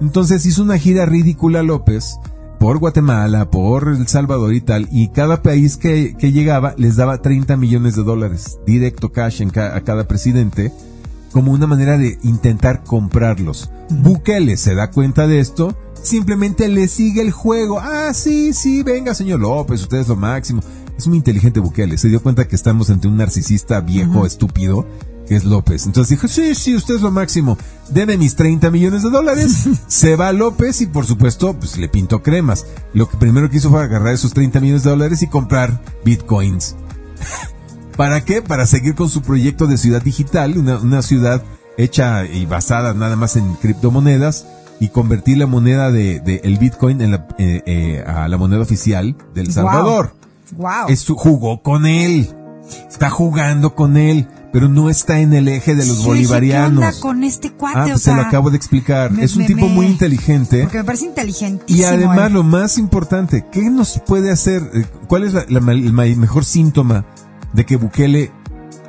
[0.00, 2.18] Entonces hizo una gira ridícula López
[2.58, 7.56] por Guatemala, por El Salvador y tal, y cada país que, llegaba les daba 30
[7.56, 10.72] millones de dólares, directo cash en a cada presidente,
[11.32, 13.70] como una manera de intentar comprarlos.
[13.90, 17.78] Bukele se da cuenta de esto, simplemente le sigue el juego.
[17.78, 20.62] Ah, sí, sí, venga, señor López, usted es lo máximo.
[20.96, 24.86] Es muy inteligente Bukele, se dio cuenta que estamos ante un narcisista viejo, estúpido,
[25.26, 25.86] que es López.
[25.86, 27.58] Entonces dijo, sí, sí, usted es lo máximo,
[27.90, 29.68] deme mis 30 millones de dólares.
[29.86, 32.66] Se va López y por supuesto, pues le pintó cremas.
[32.94, 36.76] Lo que primero que hizo fue agarrar esos 30 millones de dólares y comprar bitcoins.
[37.96, 38.42] ¿Para qué?
[38.42, 41.42] Para seguir con su proyecto de ciudad digital, una, ciudad
[41.78, 44.46] hecha y basada nada más en criptomonedas
[44.80, 49.16] y convertir la moneda de, el bitcoin en la, eh, eh, a la moneda oficial
[49.34, 50.14] del Salvador.
[50.56, 50.88] Wow.
[51.16, 52.28] jugó con él.
[52.88, 56.80] Está jugando con él pero no está en el eje de los bolivarianos.
[56.80, 57.78] ¿qué onda con este cuate?
[57.78, 59.12] Ah, pues se lo acabo de explicar.
[59.20, 60.62] es un tipo muy inteligente.
[60.62, 61.78] Porque me parece inteligentísimo.
[61.78, 64.62] Y además, lo más importante, ¿qué nos puede hacer?
[64.72, 67.04] Eh, ¿Cuál es el mejor síntoma
[67.52, 68.32] de que Bukele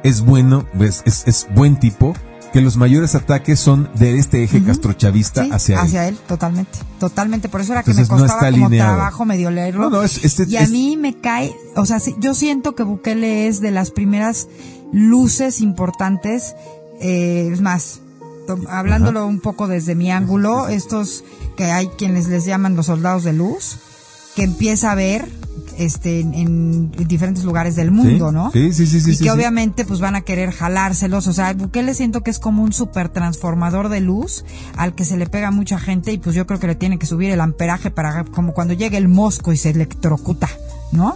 [0.03, 2.13] es bueno, es, es, buen tipo?
[2.57, 5.85] Que los mayores ataques son de este eje castrochavista hacia él.
[5.85, 6.79] Hacia él, totalmente.
[6.99, 7.49] Totalmente.
[7.49, 9.91] Por eso era que me costaba como trabajo medio leerlo.
[9.91, 13.69] No, este y a mí me cae, o sea, yo siento que Bukele es de
[13.69, 14.47] las primeras
[14.91, 16.55] luces importantes,
[16.99, 17.99] eh, es más,
[18.69, 21.23] hablándolo un poco desde mi ángulo, estos
[21.57, 23.77] que hay quienes les llaman los soldados de luz,
[24.35, 25.29] que empieza a ver
[25.77, 28.51] este, en, diferentes lugares del mundo, ¿no?
[28.51, 29.11] Sí, sí, sí, sí.
[29.11, 32.63] Y que obviamente pues van a querer jalárselos, o sea, Bukele siento que es como
[32.63, 34.43] un super transformador de luz
[34.75, 37.05] al que se le pega mucha gente y pues yo creo que le tiene que
[37.05, 40.49] subir el amperaje para como cuando llegue el mosco y se electrocuta,
[40.91, 41.15] ¿no?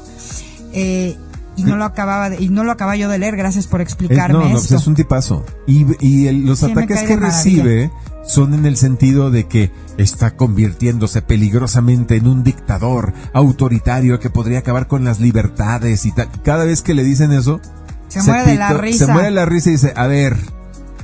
[0.74, 1.18] Eh,
[1.58, 4.40] y no lo acababa de, y no lo acaba yo de leer, gracias por explicarme
[4.40, 5.44] no, no, pues es un tipazo.
[5.68, 7.92] Y, y los ataques que recibe
[8.26, 14.60] son en el sentido de que está convirtiéndose peligrosamente en un dictador autoritario que podría
[14.60, 16.30] acabar con las libertades y tal.
[16.44, 17.60] Cada vez que le dicen eso,
[18.08, 19.06] se, muere de la risa.
[19.06, 20.38] Se muere la risa y dice, a ver,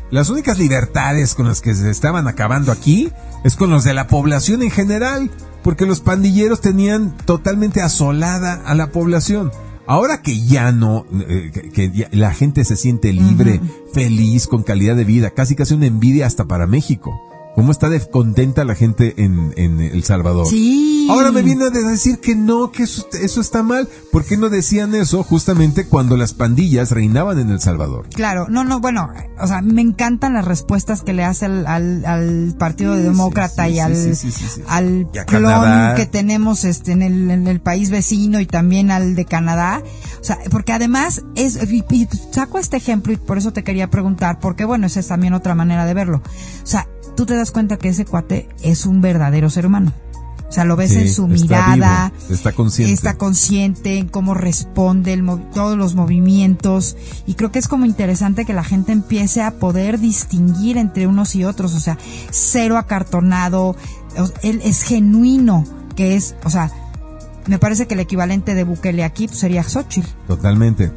[0.10, 3.12] las únicas libertades con las que se estaban acabando aquí
[3.44, 5.30] es con los de la población en general,
[5.64, 9.52] porque los pandilleros tenían totalmente asolada a la población.
[9.88, 13.62] Ahora que ya no, eh, que, la gente se siente libre,
[13.94, 17.27] feliz, con calidad de vida, casi casi una envidia hasta para México.
[17.58, 20.46] ¿Cómo está de contenta la gente en, en El Salvador?
[20.46, 21.08] Sí.
[21.10, 23.90] Ahora me viene a decir que no, que eso, eso, está mal.
[24.12, 28.10] ¿Por qué no decían eso justamente cuando las pandillas reinaban en El Salvador?
[28.10, 29.10] Claro, no, no, bueno,
[29.40, 31.66] o sea, me encantan las respuestas que le hace al,
[32.06, 33.96] al, Partido Demócrata y al,
[34.68, 39.26] al clon que tenemos este, en, el, en el país vecino y también al de
[39.26, 39.82] Canadá.
[40.22, 44.38] O sea, porque además es, y saco este ejemplo y por eso te quería preguntar,
[44.40, 46.22] porque bueno, esa es también otra manera de verlo.
[46.64, 49.92] O sea, tú te das cuenta que ese cuate es un verdadero ser humano.
[50.48, 55.22] O sea, lo ves en su mirada, está consciente, está consciente en cómo responde
[55.54, 56.96] todos los movimientos
[57.26, 61.36] y creo que es como interesante que la gente empiece a poder distinguir entre unos
[61.36, 61.98] y otros, o sea,
[62.30, 63.76] cero acartonado,
[64.42, 65.66] él es genuino,
[65.98, 66.72] que es, o sea,
[67.48, 70.08] me parece que el equivalente de Bukele aquí pues, sería Xochitl.
[70.28, 70.94] Totalmente.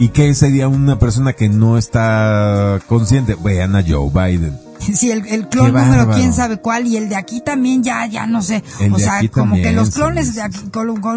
[0.00, 3.36] ¿Y qué sería una persona que no está consciente?
[3.40, 4.67] Vean a Joe Biden
[4.98, 8.26] Sí, el, el clon número quién sabe cuál y el de aquí también ya, ya
[8.26, 8.62] no sé.
[8.90, 10.58] o sea, como que los clones de aquí,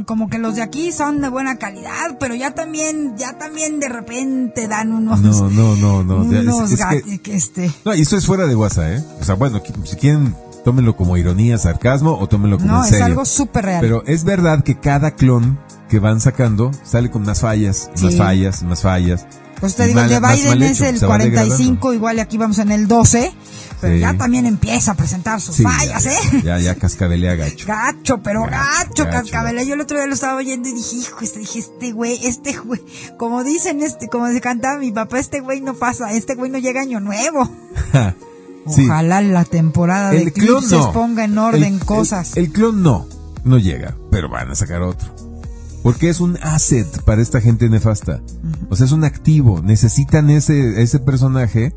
[0.05, 3.89] como, que los de aquí son de buena calidad, pero ya también, ya también de
[3.89, 5.21] repente dan unos.
[5.21, 6.15] No, no, no, no.
[6.17, 6.71] Unos
[7.25, 7.71] este.
[7.85, 9.03] No, y esto es fuera de WhatsApp, ¿eh?
[9.19, 13.05] O sea, bueno, si quieren, tómenlo como ironía, sarcasmo o tómenlo como no, en serio.
[13.05, 13.81] es algo súper real.
[13.81, 15.59] Pero es verdad que cada clon
[15.89, 19.25] que van sacando sale con más fallas, más fallas, más fallas.
[19.61, 23.31] Pues te digo, el de Biden es el 45, igual aquí vamos en el 12
[23.81, 26.41] pero ya también empieza a presentar sus fallas, ¿eh?
[26.43, 27.65] Ya, ya cascabelea gacho.
[27.67, 29.63] Gacho, pero gacho, cascabelea.
[29.63, 32.53] Yo el otro día lo estaba oyendo y dije, hijo, este, dije, este güey, este
[32.53, 32.79] güey,
[33.17, 36.59] como dicen, este, como se cantaba mi papá, este güey no pasa, este güey no
[36.59, 37.49] llega año nuevo.
[38.65, 42.37] Ojalá la temporada de Eclipses ponga en orden cosas.
[42.37, 43.07] El, clon no,
[43.43, 45.30] no llega, pero van a sacar otro.
[45.83, 48.21] Porque es un asset para esta gente nefasta.
[48.69, 49.61] O sea, es un activo.
[49.61, 51.73] Necesitan ese, ese personaje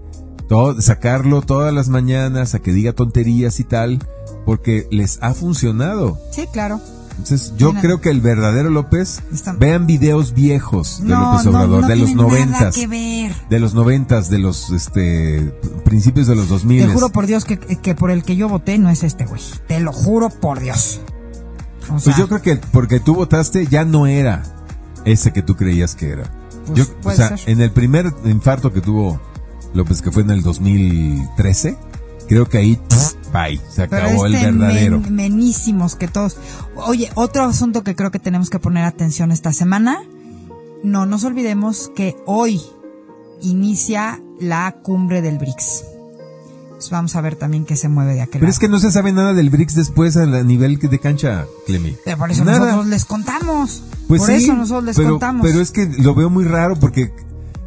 [0.49, 3.99] todo, sacarlo todas las mañanas a que diga tonterías y tal,
[4.45, 6.19] porque les ha funcionado.
[6.33, 6.81] Sí, claro.
[7.11, 9.23] Entonces, yo creo que el verdadero López,
[9.59, 15.55] vean videos viejos de López Obrador, de los noventas, de los noventas, de los este
[15.85, 16.85] principios de los dos mil.
[16.85, 19.41] Te juro por Dios que, que, por el que yo voté no es este güey.
[19.69, 21.01] Te lo juro por Dios.
[21.89, 24.43] Pues yo creo que porque tú votaste ya no era
[25.05, 26.31] ese que tú creías que era.
[26.67, 29.21] Pues yo, o sea, en el primer infarto que tuvo
[29.75, 31.77] López, que fue en el 2013.
[32.27, 32.81] Creo que ahí,
[33.35, 35.01] bye, se acabó el este verdadero.
[35.01, 36.39] menísimos que todos.
[36.75, 40.03] Oye, otro asunto que creo que tenemos que poner atención esta semana.
[40.83, 42.63] No nos olvidemos que hoy
[43.43, 45.85] inicia la cumbre del BRICS.
[46.91, 49.13] Vamos a ver también qué se mueve de aquel Pero es que no se sabe
[49.13, 51.97] nada del BRICS después a nivel de cancha, Clemi.
[52.19, 53.83] por eso nosotros les contamos.
[54.09, 55.47] Pues por eso nosotros les contamos.
[55.47, 57.13] Pero es que lo veo muy raro porque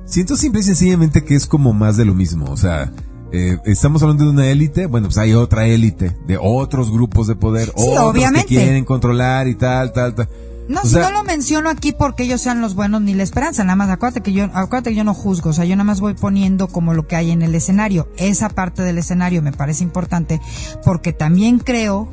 [0.07, 2.45] Siento simple y sencillamente que es como más de lo mismo.
[2.49, 2.93] O sea,
[3.33, 7.35] eh, estamos hablando de una élite, bueno, pues hay otra élite de otros grupos de
[7.35, 10.29] poder, otros que quieren controlar y tal, tal, tal.
[10.67, 13.77] No, si no lo menciono aquí porque ellos sean los buenos ni la esperanza, nada
[13.77, 16.13] más acuérdate que yo, acuérdate que yo no juzgo, o sea, yo nada más voy
[16.13, 18.09] poniendo como lo que hay en el escenario.
[18.17, 20.41] Esa parte del escenario me parece importante
[20.83, 22.09] porque también creo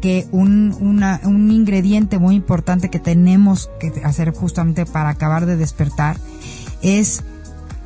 [0.00, 5.56] que un, una, un ingrediente muy importante que tenemos que hacer justamente para acabar de
[5.56, 6.18] despertar
[6.82, 7.24] es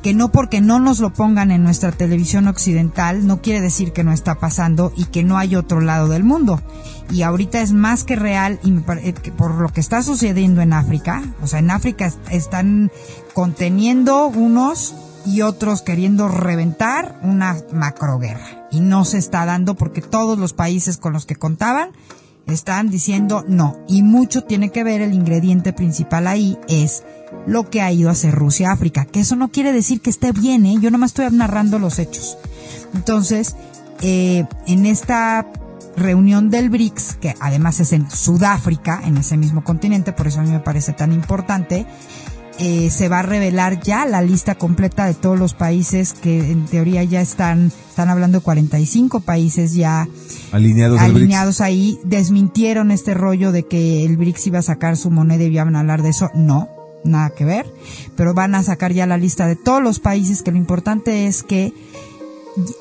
[0.03, 4.03] que no porque no nos lo pongan en nuestra televisión occidental no quiere decir que
[4.03, 6.61] no está pasando y que no hay otro lado del mundo.
[7.09, 11.23] Y ahorita es más que real y eh, por lo que está sucediendo en África,
[11.41, 12.91] o sea, en África están
[13.33, 14.93] conteniendo unos
[15.25, 18.67] y otros queriendo reventar una macroguerra.
[18.71, 21.91] Y no se está dando porque todos los países con los que contaban
[22.45, 23.77] están diciendo no.
[23.87, 27.03] Y mucho tiene que ver, el ingrediente principal ahí es
[27.45, 29.05] lo que ha ido a hacer Rusia África.
[29.05, 30.77] Que eso no quiere decir que esté bien, ¿eh?
[30.79, 32.37] Yo nomás estoy narrando los hechos.
[32.93, 33.55] Entonces,
[34.01, 35.47] eh, en esta
[35.95, 40.43] reunión del BRICS, que además es en Sudáfrica, en ese mismo continente, por eso a
[40.43, 41.85] mí me parece tan importante,
[42.59, 46.65] eh, se va a revelar ya la lista completa de todos los países que en
[46.65, 50.07] teoría ya están, están hablando de 45 países ya
[50.51, 55.43] alineados, alineados ahí, desmintieron este rollo de que el BRICS iba a sacar su moneda
[55.43, 56.69] y iban a hablar de eso, no,
[57.03, 57.71] nada que ver,
[58.15, 61.43] pero van a sacar ya la lista de todos los países que lo importante es
[61.43, 61.73] que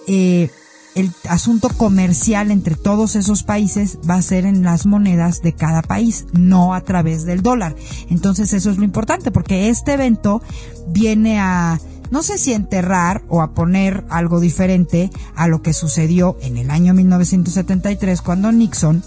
[0.07, 0.51] eh,
[0.95, 5.83] el asunto comercial entre todos esos países va a ser en las monedas de cada
[5.83, 7.75] país, no a través del dólar.
[8.11, 10.43] Entonces eso es lo importante porque este evento
[10.89, 11.79] viene a,
[12.11, 16.71] no sé si enterrar o a poner algo diferente a lo que sucedió en el
[16.71, 19.03] año 1973 cuando Nixon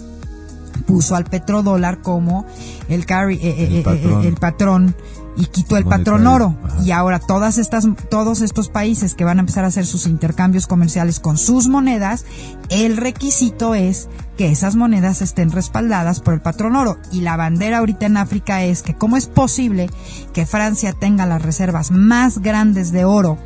[0.76, 2.46] puso al petrodólar como
[2.88, 4.94] el, eh, eh, eh, el patrón
[5.36, 6.56] y quitó el patrón oro.
[6.84, 10.66] Y ahora todas estas, todos estos países que van a empezar a hacer sus intercambios
[10.66, 12.24] comerciales con sus monedas,
[12.70, 16.96] el requisito es que esas monedas estén respaldadas por el patrón oro.
[17.12, 19.90] Y la bandera ahorita en África es que cómo es posible
[20.32, 23.38] que Francia tenga las reservas más grandes de oro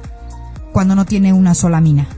[0.73, 2.09] cuando no tiene una sola mina.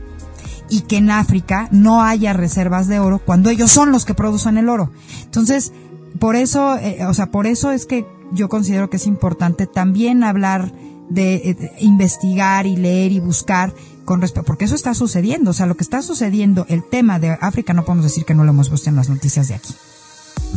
[0.73, 4.57] Y que en África no haya reservas de oro cuando ellos son los que producen
[4.57, 4.91] el oro.
[5.23, 5.73] Entonces,
[6.19, 10.25] por eso, eh, o sea, por eso es que yo considero que es importante también
[10.25, 10.73] hablar
[11.11, 13.75] de, eh, investigar y leer y buscar
[14.07, 17.37] con respecto, porque eso está sucediendo, o sea, lo que está sucediendo, el tema de
[17.41, 19.75] África no podemos decir que no lo hemos visto en las noticias de aquí.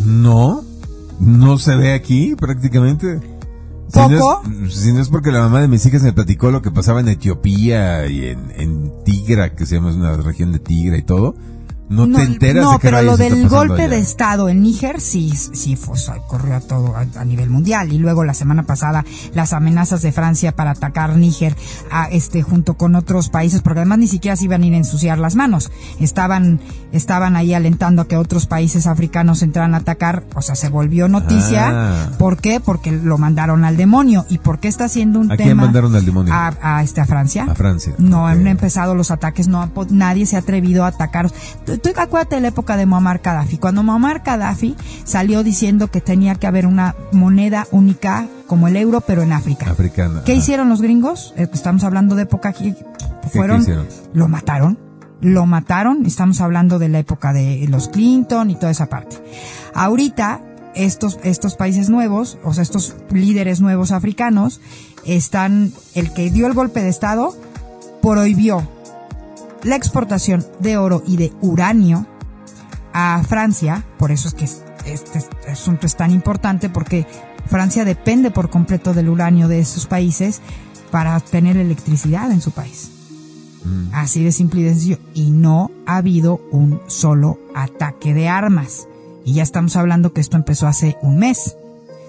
[0.05, 0.63] No,
[1.19, 3.34] no se ve aquí prácticamente.
[3.91, 4.43] ¿Poco?
[4.69, 7.07] Si no, es, porque la mamá de mis hijas me platicó lo que pasaba en
[7.07, 11.35] Etiopía y en, en Tigra, que se llama una región de Tigra y todo
[11.89, 15.75] no, te enteras no, de pero lo del golpe de Estado en Níger sí, sí
[15.75, 15.97] fue,
[16.27, 17.93] corrió a todo a, nivel mundial.
[17.93, 21.55] Y luego la semana pasada las amenazas de Francia para atacar Níger
[21.91, 24.77] a, este, junto con otros países, porque además ni siquiera se iban a ir a
[24.77, 25.71] ensuciar las manos.
[25.99, 26.59] Estaban,
[26.91, 30.23] estaban ahí alentando a que otros países africanos entraran a atacar.
[30.35, 31.69] O sea, se volvió noticia.
[31.71, 32.09] Ah.
[32.17, 32.59] ¿Por qué?
[32.59, 34.25] Porque lo mandaron al demonio.
[34.29, 35.33] ¿Y por qué está haciendo un tema?
[35.35, 36.33] ¿A quién mandaron al demonio?
[36.33, 37.45] A, este, a Francia.
[37.49, 37.93] A Francia.
[37.97, 41.29] No han empezado los ataques, no nadie se ha atrevido a atacar
[41.77, 46.35] tú acuérdate de la época de Muammar Gaddafi, cuando Muammar Gaddafi salió diciendo que tenía
[46.35, 49.69] que haber una moneda única como el euro, pero en África.
[49.69, 50.23] Africana.
[50.25, 51.33] ¿Qué hicieron los gringos?
[51.37, 52.75] Eh, estamos hablando de época que
[53.31, 53.65] fueron,
[54.13, 54.77] lo mataron,
[55.21, 59.17] lo mataron, estamos hablando de la época de los Clinton y toda esa parte.
[59.73, 60.41] Ahorita,
[60.75, 64.61] estos, estos países nuevos, o sea, estos líderes nuevos africanos,
[65.05, 67.35] están, el que dio el golpe de Estado,
[68.01, 68.74] prohibió
[69.65, 72.05] la exportación de oro y de uranio
[72.93, 74.45] a Francia, por eso es que
[74.91, 75.19] este
[75.49, 77.05] asunto es tan importante porque
[77.47, 80.41] Francia depende por completo del uranio de esos países
[80.91, 82.91] para tener electricidad en su país.
[83.65, 83.87] Mm.
[83.91, 84.99] Así de simple y sencillo.
[85.15, 88.87] Y no ha habido un solo ataque de armas.
[89.25, 91.57] Y ya estamos hablando que esto empezó hace un mes.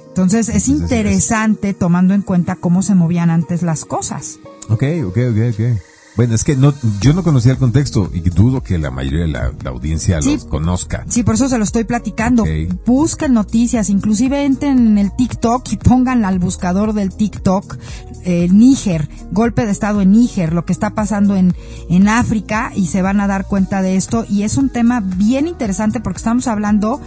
[0.09, 4.39] Entonces es interesante tomando en cuenta cómo se movían antes las cosas.
[4.69, 5.96] Ok, ok, ok, ok.
[6.17, 9.29] Bueno, es que no, yo no conocía el contexto y dudo que la mayoría de
[9.29, 11.05] la, audiencia los conozca.
[11.09, 12.45] Sí, por eso se lo estoy platicando.
[12.87, 17.77] Busquen noticias, inclusive entren en el TikTok y pongan al buscador del TikTok
[18.25, 21.55] eh, Níger, golpe de estado en Níger, lo que está pasando en,
[21.91, 25.47] en África y se van a dar cuenta de esto y es un tema bien
[25.47, 27.01] interesante porque estamos hablando,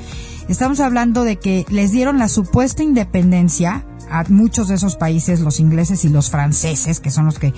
[0.47, 5.59] estamos hablando de que les dieron la supuesta independencia a muchos de esos países, los
[5.59, 7.53] ingleses y los franceses, que son los que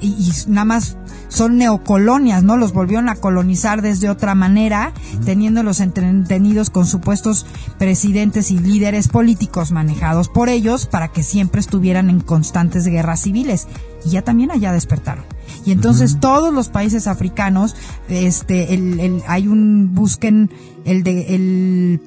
[0.00, 0.96] y, nada más
[1.28, 2.56] son neocolonias, ¿no?
[2.56, 4.92] Los volvieron a colonizar desde otra manera,
[5.24, 7.46] teniéndolos entretenidos con supuestos
[7.78, 13.68] presidentes y líderes políticos manejados por ellos para que siempre estuvieran en constantes guerras civiles.
[14.04, 15.24] Y ya también allá despertaron.
[15.64, 17.76] Y entonces todos los países africanos,
[18.08, 20.50] este, el, el, hay un, busquen
[20.84, 22.00] el de, el,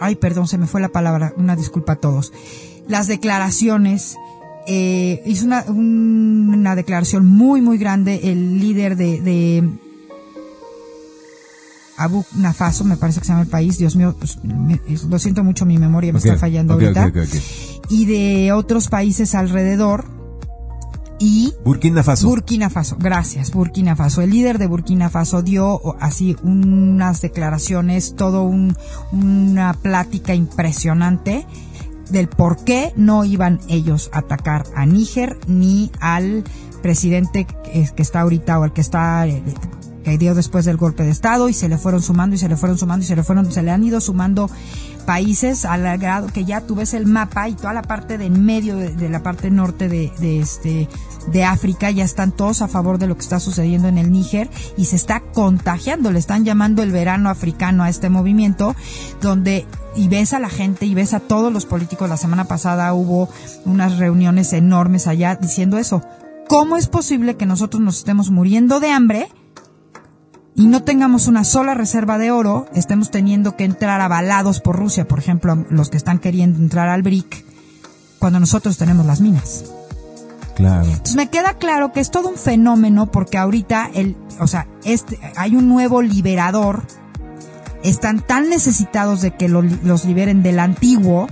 [0.00, 2.32] ay, perdón, se me fue la palabra, una disculpa a todos.
[2.88, 4.16] Las declaraciones,
[4.66, 9.68] eh, hizo una, una declaración muy, muy grande el líder de, de
[11.96, 14.38] Abu Nafaso, me parece que se llama el país, Dios mío, pues,
[15.08, 17.12] lo siento mucho, mi memoria me está fallando ahorita,
[17.88, 20.04] y de otros países alrededor,
[21.20, 22.26] y Burkina Faso.
[22.28, 24.20] Burkina Faso, gracias, Burkina Faso.
[24.20, 28.76] El líder de Burkina Faso dio así unas declaraciones, todo un,
[29.12, 31.46] una plática impresionante
[32.10, 36.44] del por qué no iban ellos a atacar a Níger ni al
[36.82, 39.42] presidente que, está ahorita o el que está eh,
[40.04, 42.56] que dio después del golpe de estado y se le fueron sumando y se le
[42.56, 44.50] fueron sumando y se le fueron se le han ido sumando
[45.06, 48.44] países al grado que ya tú ves el mapa y toda la parte de en
[48.44, 50.88] medio de, la parte norte de, este
[51.28, 54.50] de África ya están todos a favor de lo que está sucediendo en el Níger
[54.76, 58.74] y se está contagiando, le están llamando el verano africano a este movimiento
[59.20, 62.08] donde y ves a la gente y ves a todos los políticos.
[62.08, 63.28] La semana pasada hubo
[63.64, 66.02] unas reuniones enormes allá diciendo eso.
[66.48, 69.28] ¿Cómo es posible que nosotros nos estemos muriendo de hambre?
[70.56, 75.08] y no tengamos una sola reserva de oro, estemos teniendo que entrar avalados por Rusia,
[75.08, 77.44] por ejemplo, los que están queriendo entrar al BRIC,
[78.20, 79.73] cuando nosotros tenemos las minas.
[80.54, 80.84] Claro.
[80.84, 85.18] Entonces me queda claro que es todo un fenómeno porque ahorita el, o sea, este,
[85.36, 86.82] hay un nuevo liberador,
[87.82, 91.26] están tan necesitados de que los liberen del antiguo,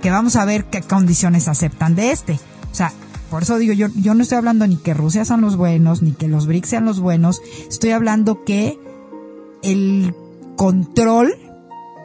[0.00, 2.38] que vamos a ver qué condiciones aceptan de este.
[2.70, 2.92] O sea,
[3.30, 6.12] por eso digo, yo, yo no estoy hablando ni que Rusia sean los buenos, ni
[6.12, 7.42] que los BRICS sean los buenos.
[7.68, 8.78] Estoy hablando que
[9.62, 10.14] el
[10.56, 11.34] control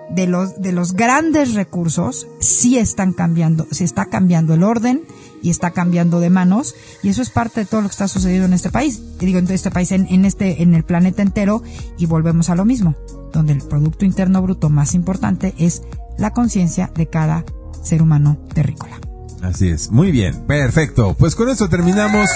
[0.09, 5.03] de los, de los grandes recursos sí están cambiando, se está cambiando el orden
[5.43, 8.47] y está cambiando de manos y eso es parte de todo lo que está sucediendo
[8.47, 9.01] en este país.
[9.19, 11.61] Digo, en este país, en, en este, en el planeta entero
[11.99, 12.95] y volvemos a lo mismo,
[13.31, 15.83] donde el Producto Interno Bruto más importante es
[16.17, 17.43] la conciencia de cada
[17.83, 18.99] ser humano terrícola.
[19.43, 21.15] Así es, muy bien, perfecto.
[21.19, 22.29] Pues con esto terminamos.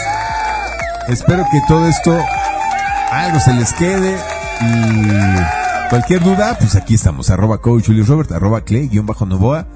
[1.08, 2.14] Espero que todo esto
[3.12, 4.18] algo se les quede
[4.62, 9.68] y cualquier duda, pues aquí estamos, arroba coach Robert, arroba clay, guion bajo Novoa,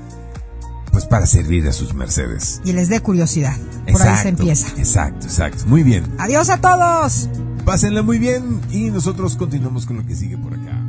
[0.91, 2.61] pues para servir a sus mercedes.
[2.63, 3.55] Y les dé curiosidad.
[3.91, 4.67] Por ahí se empieza.
[4.77, 5.63] Exacto, exacto.
[5.67, 6.03] Muy bien.
[6.19, 7.29] Adiós a todos.
[7.65, 10.80] Pásenla muy bien y nosotros continuamos con lo que sigue por acá.